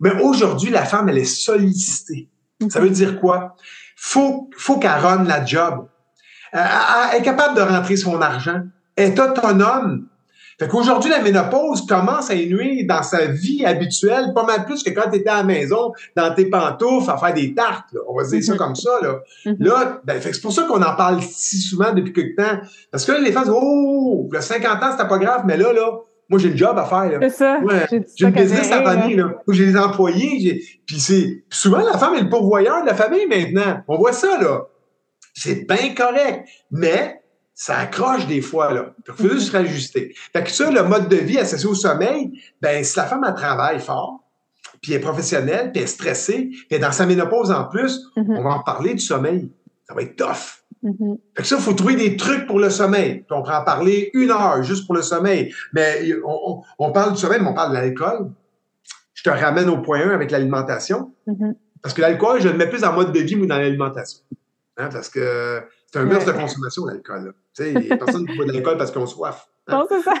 [0.00, 2.28] mais aujourd'hui, la femme, elle est sollicitée.
[2.68, 3.56] Ça veut dire quoi?
[3.96, 5.88] Faut, faut qu'elle run la job.
[6.54, 6.58] Euh,
[7.12, 8.62] elle est capable de rentrer son argent.
[8.96, 10.06] Elle est autonome.
[10.58, 14.90] Fait qu'aujourd'hui, la ménopause commence à nuire dans sa vie habituelle, pas mal plus que
[14.90, 17.92] quand tu étais à la maison, dans tes pantoufles, à faire des tartes.
[17.92, 18.00] Là.
[18.08, 18.56] On va dire ça mm-hmm.
[18.56, 18.90] comme ça.
[19.00, 19.56] Là, mm-hmm.
[19.60, 22.58] là ben, c'est pour ça qu'on en parle si souvent depuis quelque temps.
[22.90, 25.72] Parce que là, les femmes disent Oh, le 50 ans, c'était pas grave, mais là,
[25.72, 25.92] là,
[26.28, 27.18] moi, j'ai le job à faire.
[27.22, 27.60] C'est ça.
[27.90, 29.16] j'ai une business à famille.
[29.16, 29.34] Là.
[29.48, 30.62] J'ai des employés.
[30.86, 33.82] Puis c'est souvent, la femme est le pourvoyeur de la famille maintenant.
[33.88, 34.66] On voit ça, là.
[35.32, 36.46] C'est bien correct.
[36.70, 37.22] Mais
[37.54, 38.94] ça accroche des fois, là.
[39.06, 40.14] Il faut juste se rajuster.
[40.32, 43.34] Fait que ça, le mode de vie associé au sommeil, ben si la femme, elle
[43.34, 44.20] travaille fort,
[44.82, 47.64] puis elle est professionnelle, puis elle est stressée, puis elle est dans sa ménopause en
[47.64, 48.36] plus, mm-hmm.
[48.38, 49.50] on va en parler du sommeil.
[49.88, 50.57] Ça va être tough.
[50.84, 51.18] Mm-hmm.
[51.36, 53.24] Fait que ça, il faut trouver des trucs pour le sommeil.
[53.30, 55.52] on peut en parler une heure juste pour le sommeil.
[55.72, 56.12] Mais
[56.78, 58.30] on, parle du sommeil, mais on parle de l'alcool.
[59.14, 61.12] Je te ramène au point 1 avec l'alimentation.
[61.26, 61.54] Mm-hmm.
[61.82, 64.20] Parce que l'alcool, je le mets plus en mode de vie ou dans l'alimentation.
[64.76, 65.60] Hein, parce que
[65.90, 67.34] c'est un mœurs de consommation, l'alcool.
[67.56, 69.48] Personne ne boit de l'alcool parce qu'on soif.
[69.68, 70.14] Non, c'est ça.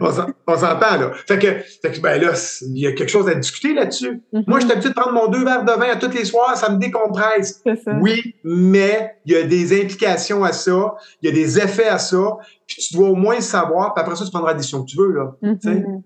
[0.46, 1.12] on s'entend, là.
[1.26, 4.22] Fait que, fait que, ben là, il y a quelque chose à discuter là-dessus.
[4.32, 4.44] Mm-hmm.
[4.46, 6.56] Moi, je suis habitué de prendre mon deux verres de vin à tous les soirs,
[6.56, 7.62] ça me décompresse.
[8.00, 11.98] Oui, mais il y a des implications à ça, il y a des effets à
[11.98, 14.82] ça, puis tu dois au moins le savoir, puis après ça, tu prendras la décision
[14.82, 15.36] que tu veux, là.
[15.42, 16.02] Mm-hmm.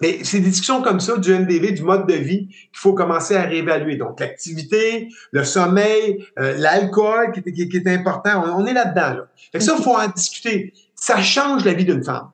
[0.00, 3.36] Mais c'est des discussions comme ça du MDV, du mode de vie, qu'il faut commencer
[3.36, 3.96] à réévaluer.
[3.96, 9.14] Donc, l'activité, le sommeil, euh, l'alcool qui, qui, est important, on, est là-dedans.
[9.14, 9.28] Là.
[9.52, 10.72] Fait que ça, il faut en discuter.
[11.04, 12.30] Ça change la vie d'une femme.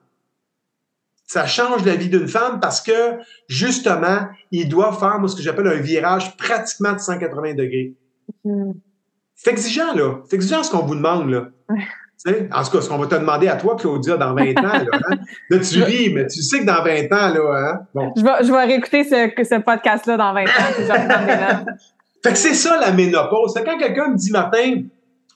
[1.26, 5.42] Ça change la vie d'une femme parce que, justement, il doit faire, moi, ce que
[5.42, 7.94] j'appelle un virage pratiquement de 180 degrés.
[8.44, 8.74] Mm-hmm.
[9.35, 10.20] C'est exigeant, là.
[10.28, 11.48] C'est exigeant ce qu'on vous demande, là
[12.26, 14.85] en tout cas, ce qu'on va te demander à toi, Claudia, dans 20 ans, là,
[14.92, 15.16] hein?
[15.48, 17.80] là tu ris, mais tu sais que dans 20 ans, là, hein?
[17.94, 18.12] bon.
[18.16, 21.64] Je vais, je vais réécouter ce, ce podcast-là dans 20 ans,
[22.22, 23.54] Fait que c'est ça la ménopause.
[23.54, 24.83] C'est quand quelqu'un me dit, Martin,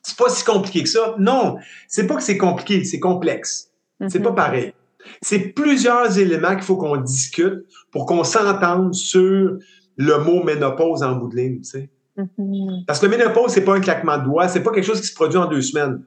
[0.05, 1.17] c'est pas si compliqué que ça.
[1.19, 1.57] Non,
[1.89, 3.71] c'est pas que c'est compliqué, c'est complexe.
[4.09, 4.37] C'est pas mhm.
[4.37, 4.75] pareil.
[5.23, 9.57] C'est plusieurs éléments qu'il faut qu'on discute pour qu'on s'entende sur
[9.97, 11.91] le mot ménopause en bout de ligne, tu sais.
[12.17, 12.85] Mhm.
[12.87, 15.07] Parce que le ménopause, c'est pas un claquement de doigts, c'est pas quelque chose qui
[15.07, 16.03] se produit en deux semaines.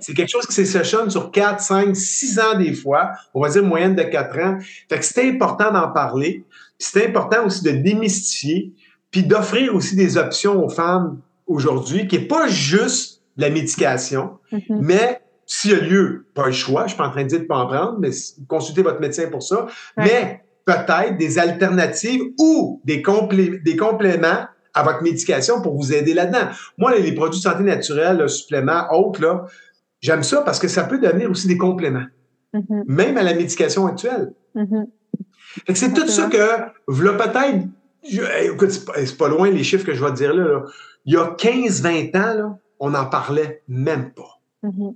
[0.00, 3.10] C'est quelque chose qui s'échelonne sur 4, 5, 6 ans des fois.
[3.34, 4.58] On va dire moyenne de 4 ans.
[4.88, 6.44] Fait que c'est important d'en parler.
[6.78, 8.72] C'est important aussi de démystifier,
[9.10, 14.78] puis d'offrir aussi des options aux femmes aujourd'hui, qui n'est pas juste la médication, mm-hmm.
[14.80, 17.40] mais s'il y a lieu, pas le choix, je suis pas en train de dire
[17.40, 18.10] de pas en prendre, mais
[18.48, 23.02] consultez votre médecin pour ça, mais peut-être des alternatives ou des,
[23.64, 26.48] des compléments à votre médication pour vous aider là-dedans.
[26.76, 29.46] Moi, les produits de santé naturelle, le supplément, autres, là,
[30.00, 32.06] j'aime ça parce que ça peut devenir aussi des compléments,
[32.52, 32.82] mm-hmm.
[32.86, 34.32] même à la médication actuelle.
[34.54, 34.86] Mm-hmm.
[35.72, 36.38] C'est tout ça que,
[36.88, 37.66] voilà peut-être,
[38.42, 40.64] écoute, c'est pas, loin les chiffres que je vais te dire là,
[41.06, 44.40] il y a 15-20 ans, là, on n'en parlait même pas.
[44.64, 44.94] Mm-hmm.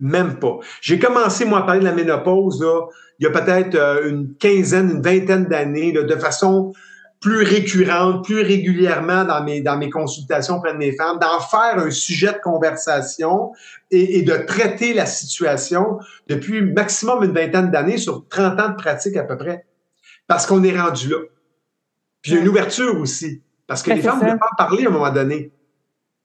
[0.00, 0.58] Même pas.
[0.80, 2.86] J'ai commencé, moi, à parler de la ménopause, là,
[3.18, 6.72] il y a peut-être euh, une quinzaine, une vingtaine d'années, de façon
[7.20, 11.78] plus récurrente, plus régulièrement dans mes, dans mes consultations auprès de mes femmes, d'en faire
[11.78, 13.52] un sujet de conversation
[13.92, 18.74] et, et, de traiter la situation depuis maximum une vingtaine d'années sur 30 ans de
[18.74, 19.64] pratique à peu près.
[20.26, 21.18] Parce qu'on est rendu là.
[22.22, 23.40] Puis il y a une ouverture aussi.
[23.68, 25.52] Parce que ben, les femmes ne veulent pas en parler à un moment donné.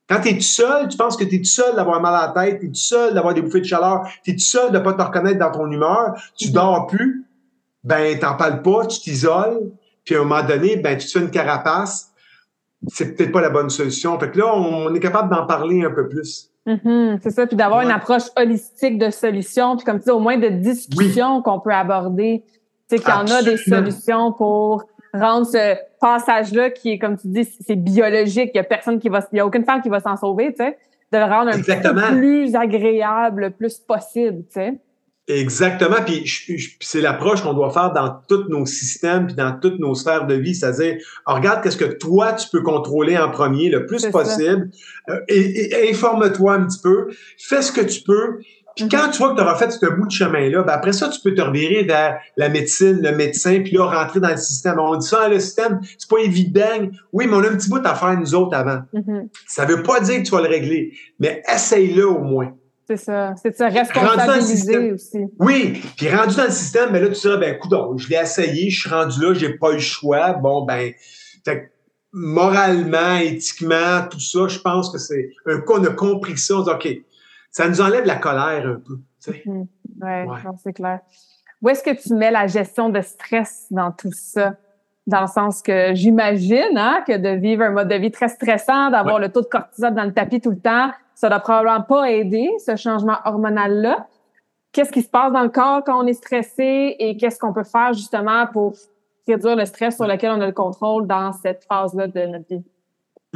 [0.09, 2.33] Quand tu es tout seul, tu penses que tu es tout seul d'avoir mal à
[2.33, 4.71] la tête, tu es tout seul d'avoir des bouffées de chaleur, tu es tout seul
[4.71, 6.53] de pas te reconnaître dans ton humeur, tu mm-hmm.
[6.53, 7.25] dors plus,
[7.83, 9.71] ben t'en parles pas, tu t'isoles,
[10.05, 12.13] puis à un moment donné, ben tu te fais une carapace.
[12.87, 14.17] C'est peut-être pas la bonne solution.
[14.19, 16.51] Fait que là, on, est capable d'en parler un peu plus.
[16.65, 17.19] Mm-hmm.
[17.23, 20.37] c'est ça, puis d'avoir une approche holistique de solutions, puis comme tu dis, au moins
[20.37, 22.43] de discussions qu'on peut aborder.
[22.89, 27.17] Tu sais, qu'il y en a des solutions pour rendre ce passage-là qui est, comme
[27.17, 28.51] tu dis, c'est biologique.
[28.53, 30.53] Il y a personne qui va, il y a aucune femme qui va s'en sauver,
[30.53, 30.77] tu sais,
[31.11, 34.79] de le rendre un peu plus agréable, le plus possible, tu sais.
[35.29, 35.97] Exactement.
[36.05, 36.23] Puis
[36.79, 40.35] c'est l'approche qu'on doit faire dans tous nos systèmes puis dans toutes nos sphères de
[40.35, 40.55] vie.
[40.55, 44.69] C'est-à-dire, regarde qu'est-ce que toi, tu peux contrôler en premier le plus possible.
[45.09, 47.09] Euh, et informe-toi un petit peu.
[47.37, 48.39] Fais ce que tu peux.
[48.77, 51.09] Puis quand tu vois que tu auras fait ce bout de chemin-là, ben après ça,
[51.09, 54.79] tu peux te revirer vers la médecine, le médecin, puis là, rentrer dans le système.
[54.79, 56.89] On dit ça, le système, c'est pas évident.
[57.11, 58.81] Oui, mais on a un petit bout à faire nous autres avant.
[58.93, 59.27] Mm-hmm.
[59.47, 62.53] Ça veut pas dire que tu vas le régler, mais essaye-le au moins.
[62.87, 63.35] C'est ça.
[63.41, 65.25] C'est de se responsabiliser aussi.
[65.39, 65.81] Oui.
[65.97, 68.79] Puis rendu dans le système, ben là, tu dirais, ben, écoute, je l'ai essayé, je
[68.79, 70.33] suis rendu là, j'ai pas eu le choix.
[70.33, 70.93] Bon, ben,
[71.43, 71.71] fait
[72.13, 76.55] moralement, éthiquement, tout ça, je pense que c'est un cas, on a compris ça.
[76.55, 76.87] On dit, OK,
[77.57, 78.99] ça nous enlève la colère un peu.
[79.45, 79.67] Mhm.
[80.03, 80.27] ouais,
[80.63, 80.99] c'est clair.
[81.59, 84.53] Où est-ce que tu mets la gestion de stress dans tout ça?
[85.07, 88.91] Dans le sens que j'imagine hein, que de vivre un mode de vie très stressant,
[88.91, 92.11] d'avoir le taux de cortisol dans le tapis tout le temps, ça doit probablement pas
[92.11, 94.05] aider, ce changement hormonal-là.
[94.71, 97.63] Qu'est-ce qui se passe dans le corps quand on est stressé et qu'est-ce qu'on peut
[97.63, 98.75] faire justement pour
[99.27, 102.63] réduire le stress sur lequel on a le contrôle dans cette phase-là de notre vie?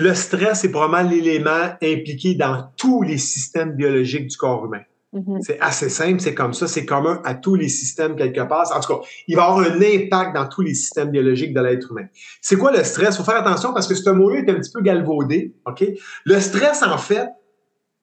[0.02, 4.82] Le stress est probablement l'élément impliqué dans tous les systèmes biologiques du corps humain.
[5.14, 5.42] Mm-hmm.
[5.42, 8.76] C'est assez simple, c'est comme ça, c'est commun à tous les systèmes quelque part.
[8.76, 11.92] En tout cas, il va avoir un impact dans tous les systèmes biologiques de l'être
[11.92, 12.08] humain.
[12.42, 13.14] C'est quoi le stress?
[13.14, 15.54] Il faut faire attention parce que ce mot-là est un petit peu galvaudé.
[15.68, 15.86] OK?
[16.26, 17.30] Le stress, en fait,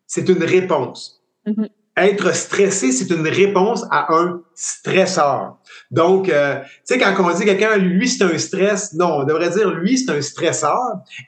[0.07, 1.21] c'est une réponse.
[1.47, 1.69] Mm-hmm
[2.07, 5.57] être stressé, c'est une réponse à un stresseur.
[5.91, 9.51] Donc, euh, tu sais, quand on dit quelqu'un, lui, c'est un stress, non, on devrait
[9.51, 10.79] dire, lui, c'est un stresseur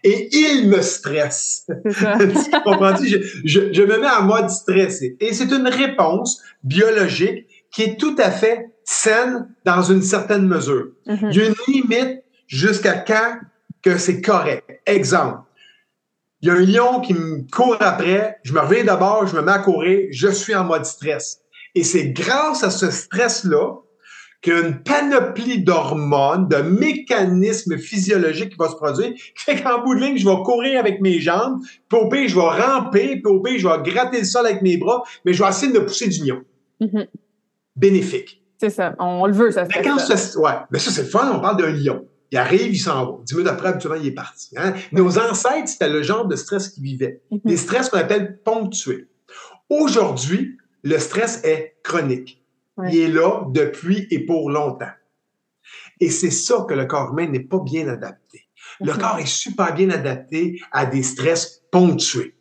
[0.04, 1.66] et il me stresse.
[1.84, 5.16] tu comprends je, je, je, me mets en mode stressé.
[5.20, 10.88] Et c'est une réponse biologique qui est tout à fait saine dans une certaine mesure.
[11.06, 11.28] Mm-hmm.
[11.30, 13.38] Il y a une limite jusqu'à quand
[13.82, 14.64] que c'est correct.
[14.86, 15.38] Exemple,
[16.42, 19.42] il y a un lion qui me court après, je me reviens d'abord, je me
[19.42, 21.40] mets à courir, je suis en mode stress.
[21.74, 23.74] Et c'est grâce à ce stress-là
[24.40, 30.00] qu'une panoplie d'hormones, de mécanismes physiologiques qui va se produire, qui fait qu'en bout de
[30.00, 33.40] ligne, je vais courir avec mes jambes, puis au pire, je vais ramper, puis au
[33.40, 35.84] pire, je vais gratter le sol avec mes bras, mais je vais essayer de me
[35.84, 36.40] pousser du lion.
[36.80, 37.06] Mm-hmm.
[37.76, 38.42] Bénéfique.
[38.56, 39.64] C'est ça, on le veut, ça.
[39.64, 40.38] Mais quand ça.
[40.38, 42.06] ouais, mais ça, c'est fun, on parle d'un lion.
[42.32, 43.18] Il arrive, il s'en va.
[43.24, 44.54] Dix minutes après, habituellement, il est parti.
[44.56, 44.74] Hein?
[44.92, 47.22] Nos ancêtres, c'était le genre de stress qu'ils vivaient.
[47.30, 47.40] Mhm.
[47.44, 49.08] Des stress qu'on appelle ponctuels.
[49.68, 52.42] Aujourd'hui, le stress est chronique.
[52.88, 54.92] Il est là depuis et pour longtemps.
[56.00, 58.48] Et c'est ça que le corps humain n'est pas bien adapté.
[58.80, 62.34] Le corps est super bien adapté à des stress ponctués.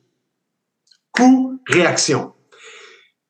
[1.11, 2.33] Coup, réaction.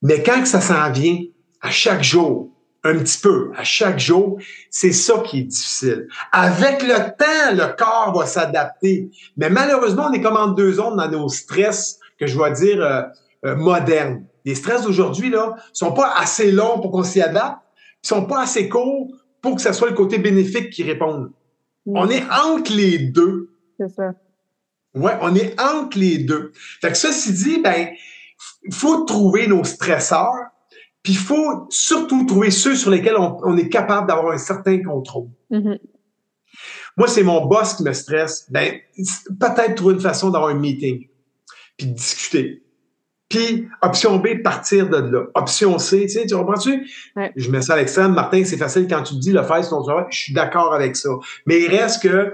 [0.03, 1.19] Mais quand ça s'en vient
[1.61, 2.51] à chaque jour,
[2.83, 4.39] un petit peu à chaque jour,
[4.69, 6.07] c'est ça qui est difficile.
[6.31, 9.09] Avec le temps, le corps va s'adapter.
[9.37, 12.83] Mais malheureusement, on est comme en deux zones dans nos stress, que je vais dire
[12.83, 13.01] euh,
[13.45, 14.25] euh, modernes.
[14.45, 17.59] Les stress d'aujourd'hui, là, sont pas assez longs pour qu'on s'y adapte,
[18.03, 19.07] ils sont pas assez courts
[19.41, 21.31] pour que ce soit le côté bénéfique qui réponde.
[21.85, 23.49] On est entre les deux.
[23.79, 24.13] C'est ça.
[24.93, 26.51] Ouais, on est entre les deux.
[26.81, 27.89] Fait que ceci dit, ben,
[28.71, 30.48] faut trouver nos stresseurs
[31.03, 35.29] puis il faut surtout trouver ceux sur lesquels on, est capable d'avoir un certain contrôle.
[35.51, 35.79] Mm-hmm.
[36.97, 38.47] Moi, c'est mon boss qui me stresse.
[38.49, 38.79] Ben,
[39.39, 41.07] peut-être trouver une façon d'avoir un meeting,
[41.77, 42.63] puis discuter.
[43.29, 45.25] Puis, option B, partir de là.
[45.35, 46.89] Option C, tu sais, tu comprends-tu?
[47.35, 48.13] Je mets ça à l'extrême.
[48.13, 50.05] Martin, c'est facile quand tu dis le faire ton travail.
[50.09, 51.09] Je suis d'accord avec ça.
[51.45, 52.33] Mais il reste que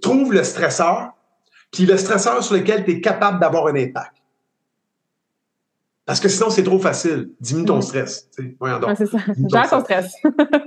[0.00, 1.10] trouve le stresseur,
[1.72, 4.21] puis le stresseur sur lequel tu es capable d'avoir un impact.
[6.04, 7.30] Parce que sinon, c'est trop facile.
[7.40, 7.82] Diminue ton mm.
[7.82, 8.28] stress.
[8.58, 8.96] Voyons donc.
[8.96, 9.18] c'est ça.
[9.52, 10.12] Gère ton stress.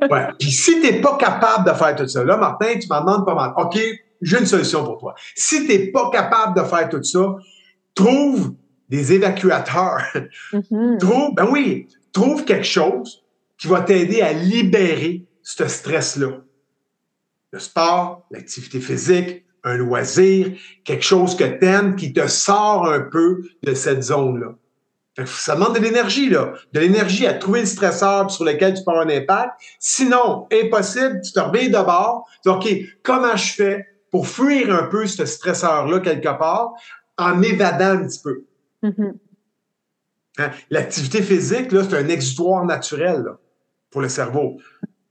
[0.10, 0.28] ouais.
[0.40, 3.26] Puis si tu n'es pas capable de faire tout ça, là, Martin, tu m'en demandes
[3.26, 3.54] pas mal.
[3.58, 3.78] OK,
[4.22, 5.14] j'ai une solution pour toi.
[5.36, 7.36] Si tu n'es pas capable de faire tout ça,
[7.94, 8.54] trouve
[8.90, 10.04] des évacuateurs.
[10.54, 10.98] Mhm.
[11.00, 13.24] trouve, ben oui, trouve quelque chose
[13.58, 16.42] qui va t'aider à libérer ce stress-là.
[17.52, 20.52] Le sport, l'activité physique, un loisir,
[20.84, 24.56] quelque chose que t'aimes qui te sort un peu de cette zone-là.
[25.24, 26.53] Ça demande de l'énergie, là.
[26.74, 29.53] De l'énergie à trouver le stresseur sur lequel tu peux avoir un impact.
[29.80, 32.28] Sinon, impossible, tu te remets de bord.
[32.43, 36.74] Tu dis, OK, comment je fais pour fuir un peu ce stresseur-là quelque part
[37.18, 38.43] en m'évadant un petit peu?
[38.84, 39.18] Mhm.
[40.38, 40.51] Hein?
[40.70, 43.38] L'activité physique, là, c'est un exutoire naturel là,
[43.91, 44.57] pour le cerveau.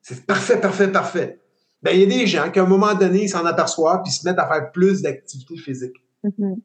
[0.02, 1.40] C'est parfait, parfait, parfait.
[1.82, 4.12] Ben, il y a des gens qui, à un moment donné, ils s'en aperçoivent puis
[4.12, 5.96] se mettent à faire plus d'activité physique.
[6.22, 6.56] Mhm.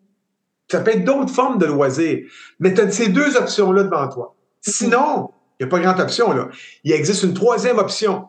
[0.71, 4.35] Ça peut être d'autres formes de loisirs, mais tu as ces deux options-là devant toi.
[4.61, 6.31] Sinon, il n'y a pas grande option.
[6.31, 6.49] Là.
[6.83, 8.27] Il existe une troisième option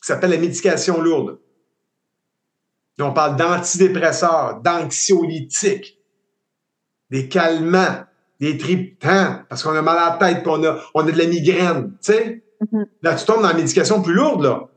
[0.00, 1.38] qui s'appelle la médication lourde.
[2.98, 5.98] Et on parle d'antidépresseurs, d'anxiolytiques,
[7.10, 8.04] des calmants,
[8.40, 11.26] des triptans, parce qu'on a mal à la tête, qu'on a, on a de la
[11.26, 11.92] migraine.
[12.02, 12.42] Tu sais?
[12.72, 12.86] Mhm.
[13.02, 14.68] Là, tu tombes dans la médication plus lourde, là.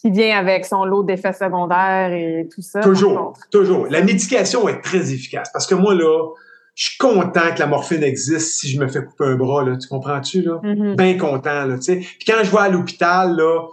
[0.00, 2.80] Qui vient avec son lot d'effets secondaires et tout ça.
[2.80, 3.88] Toujours, toujours.
[3.90, 6.28] La médication est très efficace parce que moi, là,
[6.76, 9.76] je suis content que la morphine existe si je me fais couper un bras, là.
[9.76, 10.60] Tu comprends-tu, là?
[10.62, 10.94] Mhm.
[10.94, 11.96] Bien content, là, tu sais.
[11.96, 13.66] Puis quand je vais à l'hôpital, là,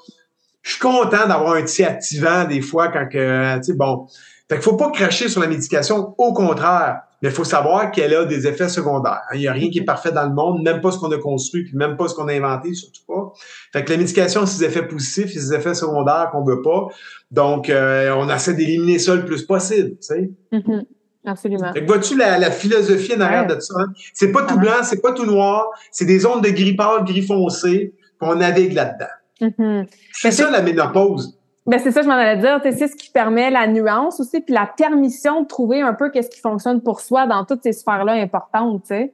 [0.64, 4.08] je suis content d'avoir un petit activant des fois quand que, tu sais, bon.
[4.50, 7.02] Fait qu'il faut pas cracher sur la médication, au contraire.
[7.22, 9.22] Mais il faut savoir qu'elle a des effets secondaires.
[9.34, 11.18] Il n'y a rien qui est parfait dans le monde, même pas ce qu'on a
[11.18, 13.32] construit, puis même pas ce qu'on a inventé, surtout pas.
[13.74, 16.88] Fait que la médication a ses effets positifs et ses effets secondaires qu'on veut pas.
[17.32, 20.30] Donc, euh, on essaie d'éliminer ça le plus possible, tu sais.
[20.52, 20.84] Mhm.
[21.28, 21.74] Absolument.
[21.74, 23.56] Fait que vois-tu la, la philosophie en arrière Ouais.
[23.56, 23.74] de ça?
[23.80, 23.88] hein?
[24.14, 24.62] C'est pas tout Ah.
[24.62, 28.36] blanc, c'est pas tout noir, c'est des ondes de gris pâle, gris foncé, puis on
[28.36, 29.06] navigue là-dedans.
[29.42, 29.86] Mhm.
[30.14, 31.38] C'est ça la ménopause.
[31.66, 32.60] Ben c'est ça, je m'en allais dire.
[32.64, 36.30] C'est ce qui permet la nuance aussi, puis la permission de trouver un peu qu'est-ce
[36.30, 39.14] qui fonctionne pour soi dans toutes ces sphères-là importantes, tu sais.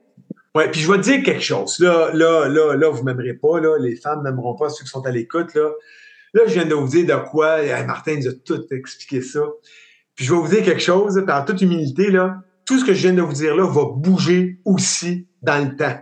[0.54, 1.78] Ouais, puis je vais te dire quelque chose.
[1.80, 5.06] Là, là, là, là, vous m'aimerez pas, là, les femmes m'aimeront pas, ceux qui sont
[5.06, 5.70] à l'écoute, là.
[6.34, 9.40] Là, je viens de vous dire de quoi, hey, Martin nous a tout expliqué ça.
[10.14, 12.36] Puis je vais vous dire quelque chose, en toute humilité, là,
[12.72, 15.98] tout ce que je viens de vous dire là va bouger aussi dans le temps.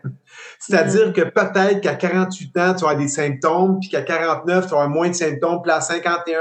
[0.61, 4.89] C'est-à-dire que peut-être qu'à 48 ans, tu avoir des symptômes, puis qu'à 49, tu avoir
[4.89, 6.39] moins de symptômes, puis à 51,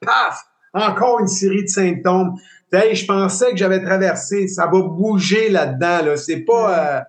[0.00, 0.38] paf!
[0.72, 2.34] Encore une série de symptômes.
[2.72, 4.46] Hey, je pensais que j'avais traversé.
[4.46, 6.16] Ça va bouger là-dedans, là.
[6.16, 6.78] C'est pas...
[6.78, 7.00] euh,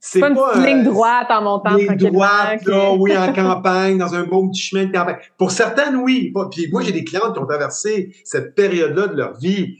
[0.00, 3.98] C'est pas une petite euh, ligne droite en montant ligne droite, là, oui, en campagne,
[3.98, 5.16] dans un beau petit chemin de campagne.
[5.36, 6.32] Pour certaines, oui.
[6.52, 9.78] Puis moi, j'ai des clientes qui ont traversé cette période-là de leur vie.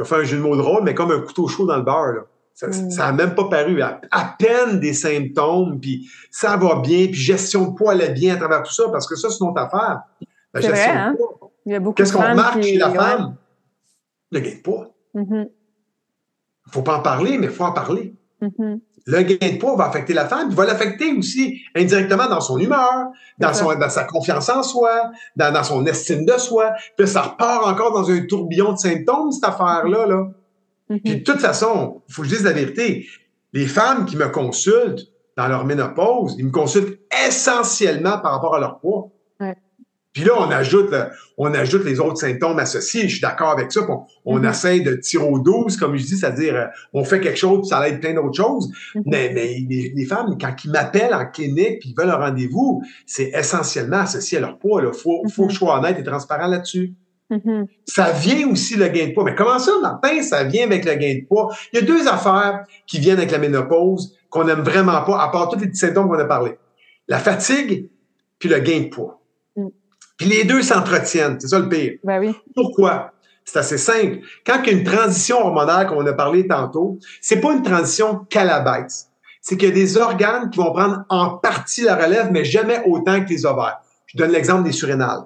[0.00, 1.82] Je vais faire un jeu de mots drôle, mais comme un couteau chaud dans le
[1.82, 2.20] beurre, là.
[2.54, 2.88] Ça Mm.
[2.96, 3.80] n'a même pas paru.
[3.82, 8.34] À, à peine des symptômes, puis ça va bien, puis gestion de poids allait bien
[8.34, 10.00] à travers tout ça, parce que ça, c'est une autre affaire.
[10.54, 11.14] La gestion vrai, de hein?
[11.16, 11.50] poids.
[11.66, 12.96] Il y a beaucoup Qu'est-ce de qu'on remarque qui- chez la ouais.
[12.96, 13.36] femme?
[14.32, 14.94] Le gain de poids.
[15.14, 15.48] Mhm,
[16.70, 18.14] faut pas en parler, mais il faut en parler.
[18.40, 18.80] mhm.
[19.06, 22.58] Le gain de poids va affecter la femme, il va l'affecter aussi indirectement dans son
[22.58, 26.72] humeur, dans, son, dans sa confiance en soi, dans, dans son estime de soi.
[26.96, 30.06] Puis ça repart encore dans un tourbillon de symptômes, cette affaire-là.
[30.06, 30.28] Là.
[30.90, 31.00] Mhm.
[31.00, 33.06] Puis de toute façon, il faut que je dise la vérité.
[33.52, 38.60] Les femmes qui me consultent dans leur ménopause, ils me consultent essentiellement par rapport à
[38.60, 39.08] leur poids.
[40.12, 41.04] Puis là, on ajoute, le-
[41.38, 43.02] on ajoute les autres symptômes associés.
[43.02, 43.80] Je suis d'accord avec ça.
[43.88, 44.44] On, on Mhm.
[44.50, 47.68] essaie de tirer au 12, comme je dis, c'est-à-dire euh, on fait quelque chose, puis
[47.68, 48.70] ça aide plein d'autres choses.
[48.96, 49.02] Mhm.
[49.06, 52.82] Mais, mais les, les femmes, quand ils m'appellent en clinique puis ils veulent un rendez-vous,
[53.06, 54.82] c'est essentiellement associé à leur poids.
[54.84, 55.48] Il faut, faut Mhm.
[55.48, 56.94] que je sois honnête et transparent là-dessus.
[57.86, 59.22] Ça vient aussi le gain de poids.
[59.22, 61.54] Mais comment ça, Martin, ça vient avec le gain de poids?
[61.72, 65.28] Il y a deux affaires qui viennent avec la ménopause qu'on n'aime vraiment pas, à
[65.28, 66.58] part tous les petits symptômes qu'on a parlé.
[67.06, 67.88] La fatigue
[68.40, 69.19] puis le gain de poids.
[70.20, 71.40] Puis les deux s'entretiennent.
[71.40, 71.94] C'est ça le pire.
[72.04, 72.34] Ben oui.
[72.54, 73.12] Pourquoi?
[73.42, 74.18] C'est assez simple.
[74.46, 77.62] Quand il y a une transition hormonale, comme on a parlé tantôt, c'est pas une
[77.62, 79.08] transition qu'à la baisse.
[79.40, 82.82] C'est qu'il y a des organes qui vont prendre en partie la relève, mais jamais
[82.86, 83.78] autant que les ovaires.
[84.06, 85.22] Je donne l'exemple des surrénales.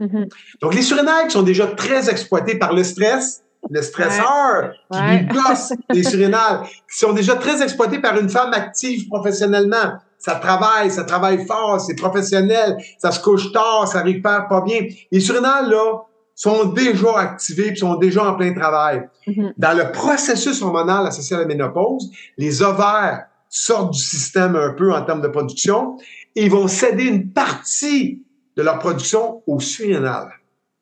[0.00, 0.28] Mhm.
[0.62, 5.18] Donc, les surrénales qui sont déjà très exploités par le stress, le stresseur qui Ouais.
[5.18, 9.98] lui gosse les surrénales, qui sont déjà très exploités par une femme active professionnellement.
[10.24, 14.80] Ça travaille, ça travaille fort, c'est professionnel, ça se couche tard, ça récupère pas bien.
[15.10, 16.02] Les surrénales, là,
[16.34, 19.02] sont déjà activés puis sont déjà en plein travail.
[19.26, 19.52] Mhm.
[19.58, 24.94] Dans le processus hormonal associé à la ménopause, les ovaires sortent du système un peu
[24.94, 25.96] en termes de production
[26.36, 28.22] et ils vont céder une partie
[28.56, 30.30] de leur production aux surrénales.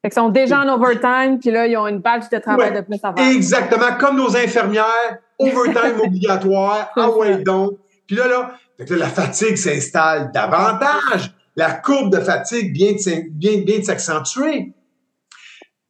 [0.03, 2.81] Fait qu'ils sont déjà en overtime, puis là, ils ont une badge de travail Ouais.
[2.81, 3.27] de plus à faire.
[3.29, 7.73] Exactement, comme nos infirmières, overtime obligatoire, ah ouais donc.
[8.07, 8.53] Puis là, là,
[8.89, 11.35] la fatigue s'installe davantage.
[11.57, 14.73] La courbe de fatigue vient de, s'accentuer.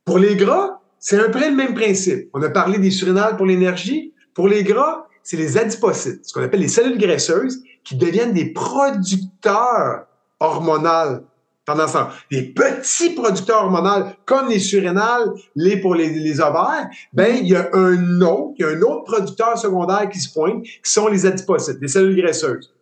[0.04, 2.28] Pour les gras, c'est un peu le même principe.
[2.34, 4.14] On a parlé des surrénales pour l'énergie.
[4.34, 8.52] Pour les gras, c'est les adipocytes, ce qu'on appelle les cellules graisseuses, qui deviennent des
[8.52, 10.06] producteurs
[10.40, 11.20] hormonaux
[11.66, 12.08] pendant ce temps.
[12.30, 17.54] Des petits producteurs hormonaux, comme les surrénales, les pour les, les ovaires, ben, il y
[17.54, 21.08] a un autre, il y a un autre producteur secondaire qui se pointe, qui sont
[21.08, 22.72] les adipocytes, les cellules graisseuses.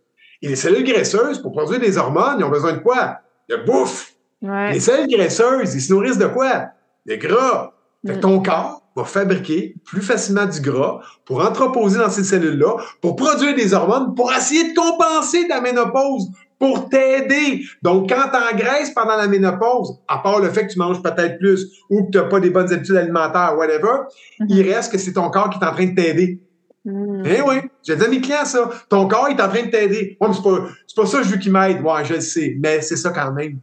[0.42, 3.18] Et les cellules graisseuses, pour produire des hormones, ils ont besoin de quoi?
[3.48, 4.14] De bouffe.
[4.42, 6.68] Les cellules graisseuses, ils se nourrissent de quoi?
[7.06, 7.72] De gras.
[8.06, 12.76] Fait que ton corps va fabriquer plus facilement du gras pour entreposer dans ces cellules-là,
[13.00, 16.28] pour produire des hormones, pour essayer de compenser ta ménopause,
[16.58, 17.64] pour t'aider.
[17.82, 21.66] Donc, quand t'engraisses pendant la ménopause, à part le fait que tu manges peut-être plus
[21.90, 24.04] ou que tu n'as pas des bonnes habitudes alimentaires, whatever,
[24.40, 24.46] mm-hmm.
[24.48, 26.40] il reste que c'est ton corps qui est en train de t'aider.
[26.84, 27.22] Mm.
[27.26, 27.56] Eh oui,
[27.86, 28.70] j'ai dit à mes clients ça.
[28.88, 30.16] Ton corps est en train de t'aider.
[30.20, 30.58] Ouais, mais c'est pas,
[30.96, 31.82] pas ça que je veux qu'il m'aide.
[31.82, 33.58] Ouais, je le sais, mais c'est ça quand même.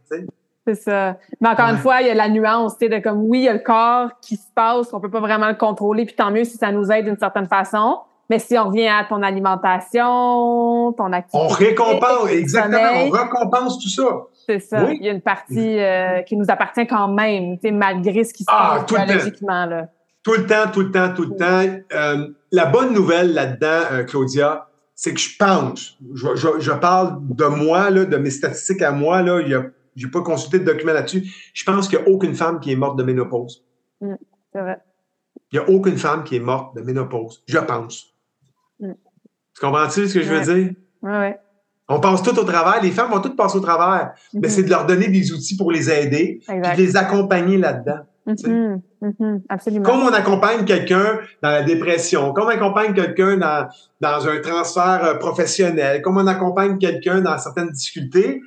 [0.68, 1.18] C'est ça.
[1.40, 3.44] Mais encore une fois, il y a la nuance, tu sais, de comme oui, il
[3.44, 6.32] y a le corps qui se passe, on peut pas vraiment le contrôler, puis tant
[6.32, 8.00] mieux si ça nous aide d'une certaine façon.
[8.30, 11.38] Mais si on revient à ton alimentation, ton activité.
[11.38, 14.04] On récompense, exactement, on récompense tout ça.
[14.48, 14.92] C'est ça.
[14.92, 18.34] Il y a une partie euh, qui nous appartient quand même, tu sais, malgré ce
[18.34, 19.66] qui se ah, passe biologiquement.
[19.68, 19.90] Là.
[20.26, 21.82] Tout le temps, tout le temps, tout le temps.
[21.94, 27.20] Euh, la bonne nouvelle là-dedans, euh, Claudia, c'est que je pense, je, je, je, parle
[27.30, 29.66] de moi, là, de mes statistiques à moi, là, il y a
[29.96, 31.24] j'ai pas consulté de document là-dessus.
[31.54, 33.64] Je pense qu'il n'y a aucune femme qui est morte de ménopause.
[34.02, 34.16] Mm,
[34.52, 34.78] c'est vrai.
[35.52, 37.44] Il n'y a aucune femme qui est morte de ménopause.
[37.48, 38.14] Je pense.
[38.80, 38.94] Mm.
[39.54, 40.74] Tu comprends-tu ce que je veux dire?
[41.02, 41.34] Oui, oui.
[41.88, 42.82] On passe tout au travers.
[42.82, 44.14] Les femmes vont toutes passer au travers.
[44.34, 44.52] Mais mm-hmm.
[44.52, 48.00] c'est de leur donner des outils pour les aider et de les accompagner là-dedans.
[48.28, 48.82] Mm-hmm.
[49.06, 49.82] Mm-hmm.
[49.84, 55.14] Comme on accompagne quelqu'un dans la dépression, comme on accompagne quelqu'un dans, un transfert euh,
[55.16, 58.42] professionnel, comme on accompagne quelqu'un dans certaines difficultés,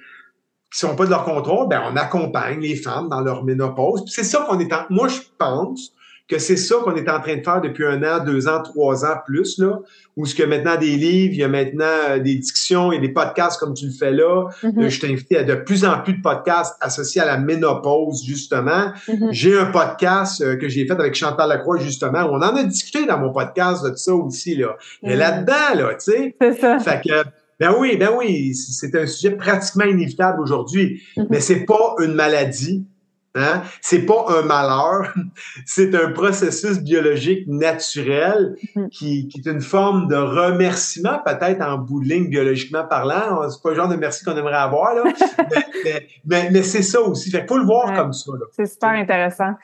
[0.70, 4.04] qui sont pas de leur contrôle, ben on accompagne les femmes dans leur ménopause.
[4.08, 5.92] C'est ça qu'on est en, moi je pense
[6.28, 9.06] que c'est ça qu'on est en train de faire depuis un an, deux ans, trois
[9.06, 9.80] ans plus là,
[10.16, 13.08] où ce que maintenant des livres, il y a maintenant euh, des discussions et des
[13.08, 14.48] podcasts comme tu le fais là.
[14.62, 14.88] Mm-hmm.
[14.88, 18.92] Je t'ai invité à de plus en plus de podcasts associés à la ménopause justement.
[19.08, 19.28] Mm-hmm.
[19.32, 22.24] J'ai un podcast euh, que j'ai fait avec Chantal Lacroix justement.
[22.24, 24.76] Où on en a discuté dans mon podcast de ça aussi là.
[25.02, 25.18] Mais mm-hmm.
[25.18, 26.36] là-dedans là, tu sais.
[26.40, 26.78] C'est ça.
[26.78, 27.24] Fait que
[27.58, 32.86] ben oui, ben oui, c'est un sujet pratiquement inévitable aujourd'hui, mais c'est pas une maladie,
[33.34, 33.62] hein?
[33.80, 35.14] C'est pas un malheur,
[35.66, 38.88] c'est un processus biologique naturel mm-hmm.
[38.90, 43.48] qui, qui, est une forme de remerciement, peut-être en bout de ligne biologiquement parlant.
[43.48, 45.04] C'est pas le genre de merci qu'on aimerait avoir là,
[46.24, 47.30] mais, mais, c'est ça aussi.
[47.30, 48.32] Fait qu'il faut le voir comme ça.
[48.52, 49.54] C'est super intéressant.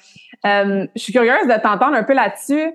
[0.45, 2.73] Euh, je suis curieuse de t'entendre un peu là-dessus.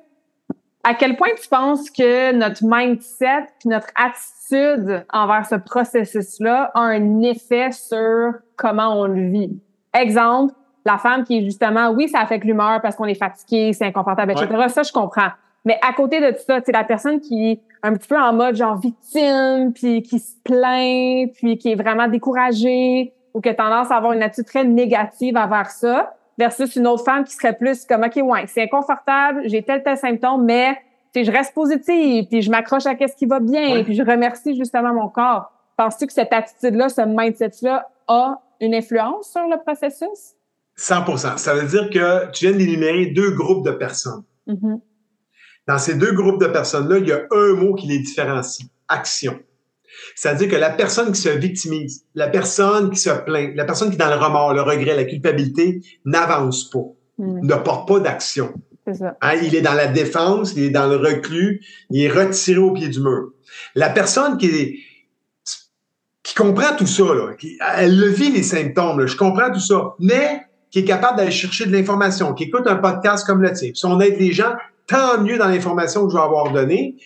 [0.83, 7.21] À quel point tu penses que notre mindset, notre attitude envers ce processus-là a un
[7.21, 9.61] effet sur comment on le vit?
[9.93, 10.53] Exemple,
[10.89, 14.31] la femme qui est justement, oui, ça affecte l'humeur parce qu'on est fatigué, c'est inconfortable,
[14.31, 14.47] etc.
[14.69, 15.29] Ça, je comprends.
[15.65, 18.33] Mais à côté de tout ça, c'est la personne qui est un petit peu en
[18.33, 23.53] mode genre victime, puis qui se plaint, puis qui est vraiment découragée, ou qui a
[23.53, 27.53] tendance à avoir une attitude très négative envers ça, versus une autre femme qui serait
[27.53, 30.77] plus comme, OK, ouais, c'est inconfortable, j'ai tel, tel symptôme, mais
[31.13, 34.93] je reste positive, puis je m'accroche à ce qui va bien, puis je remercie justement
[34.93, 35.51] mon corps.
[35.75, 40.35] Penses-tu que cette attitude-là, ce mindset-là a une influence sur le processus?
[40.79, 44.23] 100% Ça veut dire que tu viens d'énumérer deux groupes de personnes.
[44.47, 44.79] Mm-hmm.
[45.67, 49.37] Dans ces deux groupes de personnes-là, il y a un mot qui les différencie, action.
[50.15, 53.95] C'est-à-dire que la personne qui se victimise, la personne qui se plaint, la personne qui
[53.95, 56.85] est dans le remords, le regret, la culpabilité, n'avance pas,
[57.17, 57.45] mm.
[57.45, 58.53] ne porte pas d'action.
[58.87, 61.61] Hein, il est dans la défense, il est dans le reclus,
[61.91, 63.33] il est retiré au pied du mur.
[63.75, 64.79] La personne qui est,
[66.23, 69.93] qui comprend tout ça, là, qui, elle le vit les symptômes, je comprends tout ça,
[69.99, 70.41] mais
[70.71, 73.71] qui est capable d'aller chercher de l'information, qui écoute un podcast comme le tien.
[73.73, 74.53] Si on aide les gens,
[74.89, 76.97] tant mieux dans l'information que je vais avoir donnée.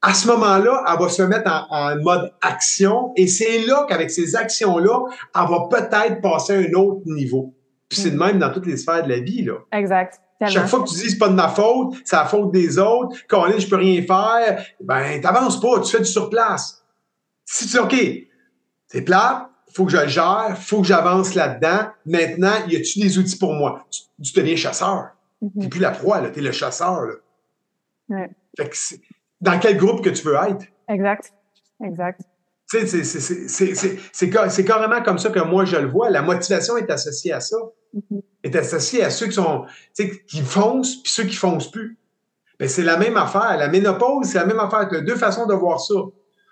[0.00, 4.36] À ce moment-là, elle va se mettre en, mode action et c'est là qu'avec ces
[4.36, 5.00] actions-là,
[5.34, 7.54] elle va peut-être passer à un autre niveau.
[7.88, 9.42] Puis c'est de même dans toutes les sphères de la vie.
[9.42, 9.54] Là.
[9.72, 10.20] Exact.
[10.48, 13.16] Chaque fois que tu dis c'est pas de ma faute, c'est la faute des autres,
[13.26, 16.84] Colin, je peux rien faire, ben t'avances pas, tu fais du surplace.
[17.44, 17.96] Si tu dis OK,
[18.86, 21.90] c'est plat, faut que je le gère, faut que j'avance là-dedans.
[22.06, 23.86] Maintenant, y a-tu des outils pour moi?
[23.90, 25.10] Tu, deviens chasseur.
[25.42, 27.02] Mm T'es plus la proie, là, t'es le chasseur.
[27.02, 27.14] Là.
[28.08, 28.30] Ouais.
[28.56, 28.76] Fait que
[29.42, 30.64] dans quel groupe que tu veux être?
[30.88, 31.30] Exact.
[31.84, 32.22] Exact.
[32.70, 36.08] Tu c'est carrément comme ça que moi je le vois.
[36.08, 37.58] La motivation est associée à ça.
[37.94, 38.22] Mm-hmm.
[38.44, 41.98] Est associée à ceux qui sont, qui foncent puis ceux qui foncent plus.
[42.58, 43.56] Mais c'est la même affaire.
[43.58, 44.88] La ménopause, c'est la même affaire.
[44.88, 45.94] Tu as deux façons de voir ça.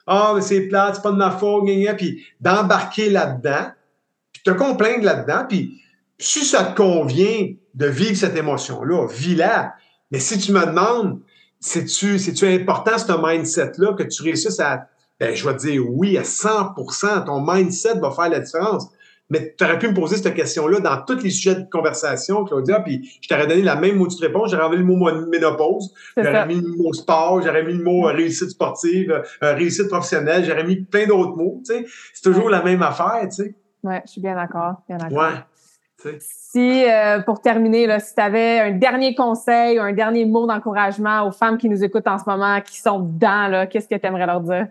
[0.07, 1.65] Ah, mais c'est plate, c'est pas de ma faute,
[1.97, 3.71] puis d'embarquer là-dedans,
[4.33, 5.81] puis te complaindre là-dedans, puis
[6.19, 9.75] si ça te convient de vivre cette émotion-là, vis-la.
[10.11, 11.21] Mais si tu me demandes,
[11.59, 14.87] c'est-tu, c'est-tu important, ce mindset-là, que tu réussisses à,
[15.19, 18.89] ben, je vais te dire oui à 100% ton mindset va faire la différence.
[19.31, 22.81] Mais tu aurais pu me poser cette question-là dans tous les sujets de conversation, Claudia,
[22.81, 24.51] puis je t'aurais donné la même mot de réponse.
[24.51, 28.13] J'aurais enlevé le mot ménopause, j'aurais mis le mot sport, j'aurais mis le mot euh,
[28.13, 31.63] réussite sportive, euh, réussite professionnelle, j'aurais mis plein d'autres mots.
[31.65, 31.87] C'est
[32.23, 33.27] toujours la même affaire.
[33.83, 34.75] Oui, je suis bien d'accord.
[34.89, 35.19] Bien d'accord.
[35.19, 36.19] Ouais.
[36.21, 40.47] Si, euh, pour terminer, là, si tu avais un dernier conseil ou un dernier mot
[40.47, 44.07] d'encouragement aux femmes qui nous écoutent en ce moment, qui sont dedans, qu'est-ce que tu
[44.07, 44.69] aimerais leur dire?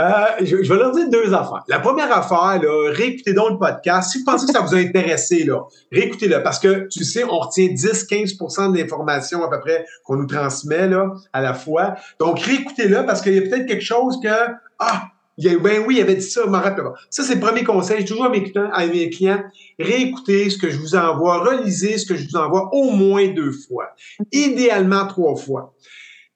[0.00, 1.62] Euh, je, vais leur dire deux affaires.
[1.68, 4.12] La première affaire, là, réécoutez donc le podcast.
[4.12, 5.60] Si vous pensez que ça vous a intéressé, là,
[5.92, 10.26] réécoutez-le parce que tu sais, on retient 10-15% de l'information à peu près qu'on nous
[10.26, 11.96] transmet là, à la fois.
[12.18, 14.28] Donc, réécoutez-le parce qu'il y a peut-être quelque chose que
[14.78, 16.94] Ah, il y a, ben oui, il avait dit ça, je m'en rappelle pas.
[17.10, 18.00] Ça, c'est le premier conseil.
[18.00, 19.42] Je toujours à mes, clients, à mes clients,
[19.78, 23.52] réécoutez ce que je vous envoie, relisez ce que je vous envoie au moins deux
[23.52, 23.94] fois.
[24.32, 25.74] Idéalement trois fois.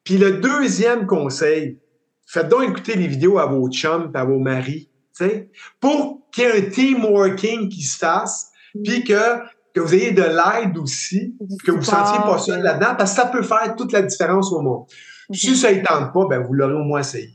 [0.05, 1.79] Puis le deuxième conseil,
[2.27, 5.51] Faites donc écouter les vidéos à vos chums et à vos maris, sais,
[5.81, 8.51] pour qu'il y ait un team working qui se fasse,
[8.85, 9.39] puis que,
[9.73, 13.23] que vous ayez de l'aide aussi, que vous ne sentiez pas seul là-dedans, parce que
[13.23, 14.87] ça peut faire toute la différence au monde.
[15.31, 17.31] Si ça ne tente pas, ben vous l'aurez au moins essayé.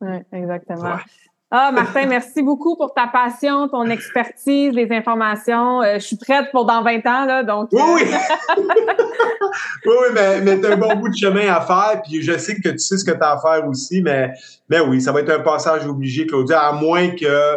[0.00, 0.98] Oui, exactement.
[1.50, 5.82] Ah, Martin, merci beaucoup pour ta passion, ton expertise, les informations.
[5.82, 7.68] Euh, je suis prête pour dans 20 ans, là, donc.
[7.72, 8.02] Oui, oui!
[8.02, 8.62] Euh,
[9.86, 12.36] oui, oui, mais, mais tu as un bon bout de chemin à faire, puis je
[12.36, 14.30] sais que tu sais ce que tu as à faire aussi, mais,
[14.68, 17.56] mais oui, ça va être un passage obligé, Claudia, à moins que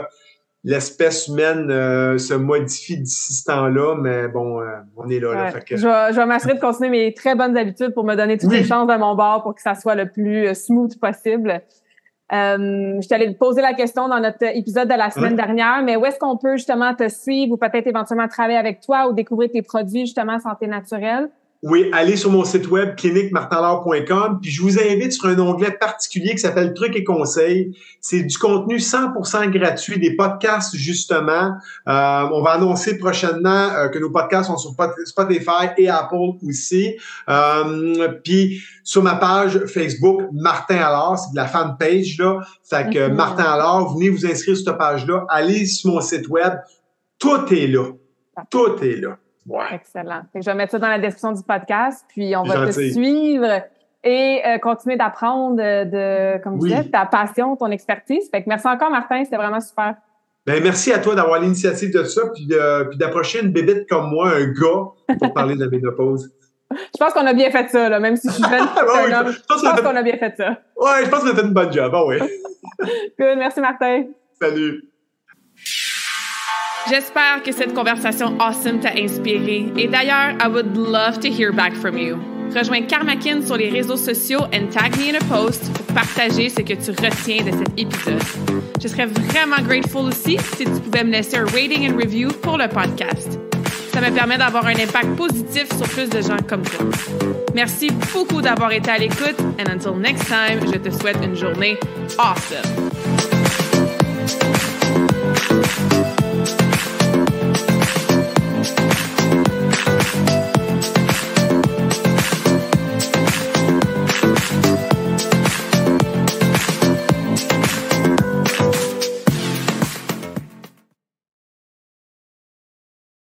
[0.64, 4.62] l'espèce humaine euh, se modifie d'ici ce temps-là, mais bon,
[4.96, 5.34] on est là.
[5.34, 8.38] là je vais, je vais m'assurer de continuer mes très bonnes habitudes pour me donner
[8.38, 11.62] toutes les chances de mon bord pour que ça soit le plus smooth possible.
[12.34, 16.06] Euh, je t'allais poser la question dans notre épisode de la semaine dernière, mais où
[16.06, 19.62] est-ce qu'on peut justement te suivre ou peut-être éventuellement travailler avec toi ou découvrir tes
[19.62, 21.30] produits justement santé naturelle?
[21.64, 26.32] Oui, allez sur mon site web cliniquemartinlard.com, puis je vous invite sur un onglet particulier
[26.32, 27.78] qui s'appelle Trucs et conseils.
[28.00, 31.52] C'est du contenu 100% gratuit, des podcasts justement.
[31.88, 36.96] Euh, on va annoncer prochainement euh, que nos podcasts sont sur Spotify et Apple aussi.
[37.30, 42.40] Euh, puis sur ma page Facebook, Martin Allard, c'est de la fanpage là.
[42.64, 45.26] Fait que Martin Allard, venez vous inscrire sur cette page-là.
[45.30, 46.54] Allez sur mon site web,
[47.20, 47.92] tout est là.
[48.50, 49.20] Tout est là.
[49.72, 50.22] Excellent.
[50.36, 53.62] je vais mettre ça dans la description du podcast, puis on va te suivre
[54.04, 58.30] et euh, continuer d'apprendre de, comme tu disais, ta passion, ton expertise.
[58.30, 59.96] Fait que merci encore, Martin, c'était vraiment super.
[60.46, 62.48] Ben, merci à toi d'avoir l'initiative de ça, puis,
[62.98, 66.32] d'approcher une bébête comme moi, un gars, pour parler de la ménopause.
[66.72, 69.82] Je pense qu'on a bien fait ça, là, même si je suis jeune, je pense,
[69.82, 70.52] qu'on a bien fait ça.
[70.78, 72.18] Ouais, je pense qu'on a fait une bonne job, ah oui.
[73.20, 74.06] Good, merci Martin.
[74.42, 74.91] Salut.
[76.90, 79.72] J'espère que cette conversation awesome t'a inspiré.
[79.78, 82.18] Et d'ailleurs, I would love to hear back from you.
[82.54, 86.62] Rejoins Karmakin sur les réseaux sociaux and tag me in a post pour partager ce
[86.62, 88.22] que tu retiens de cet épisode.
[88.82, 92.58] Je serais vraiment grateful aussi si tu pouvais me laisser un rating and review pour
[92.58, 93.40] le podcast.
[93.94, 96.86] Ça me permet d'avoir un impact positif sur plus de gens comme toi.
[97.54, 101.78] Merci beaucoup d'avoir été à l'écoute and until next time, je te souhaite une journée
[102.18, 102.92] awesome.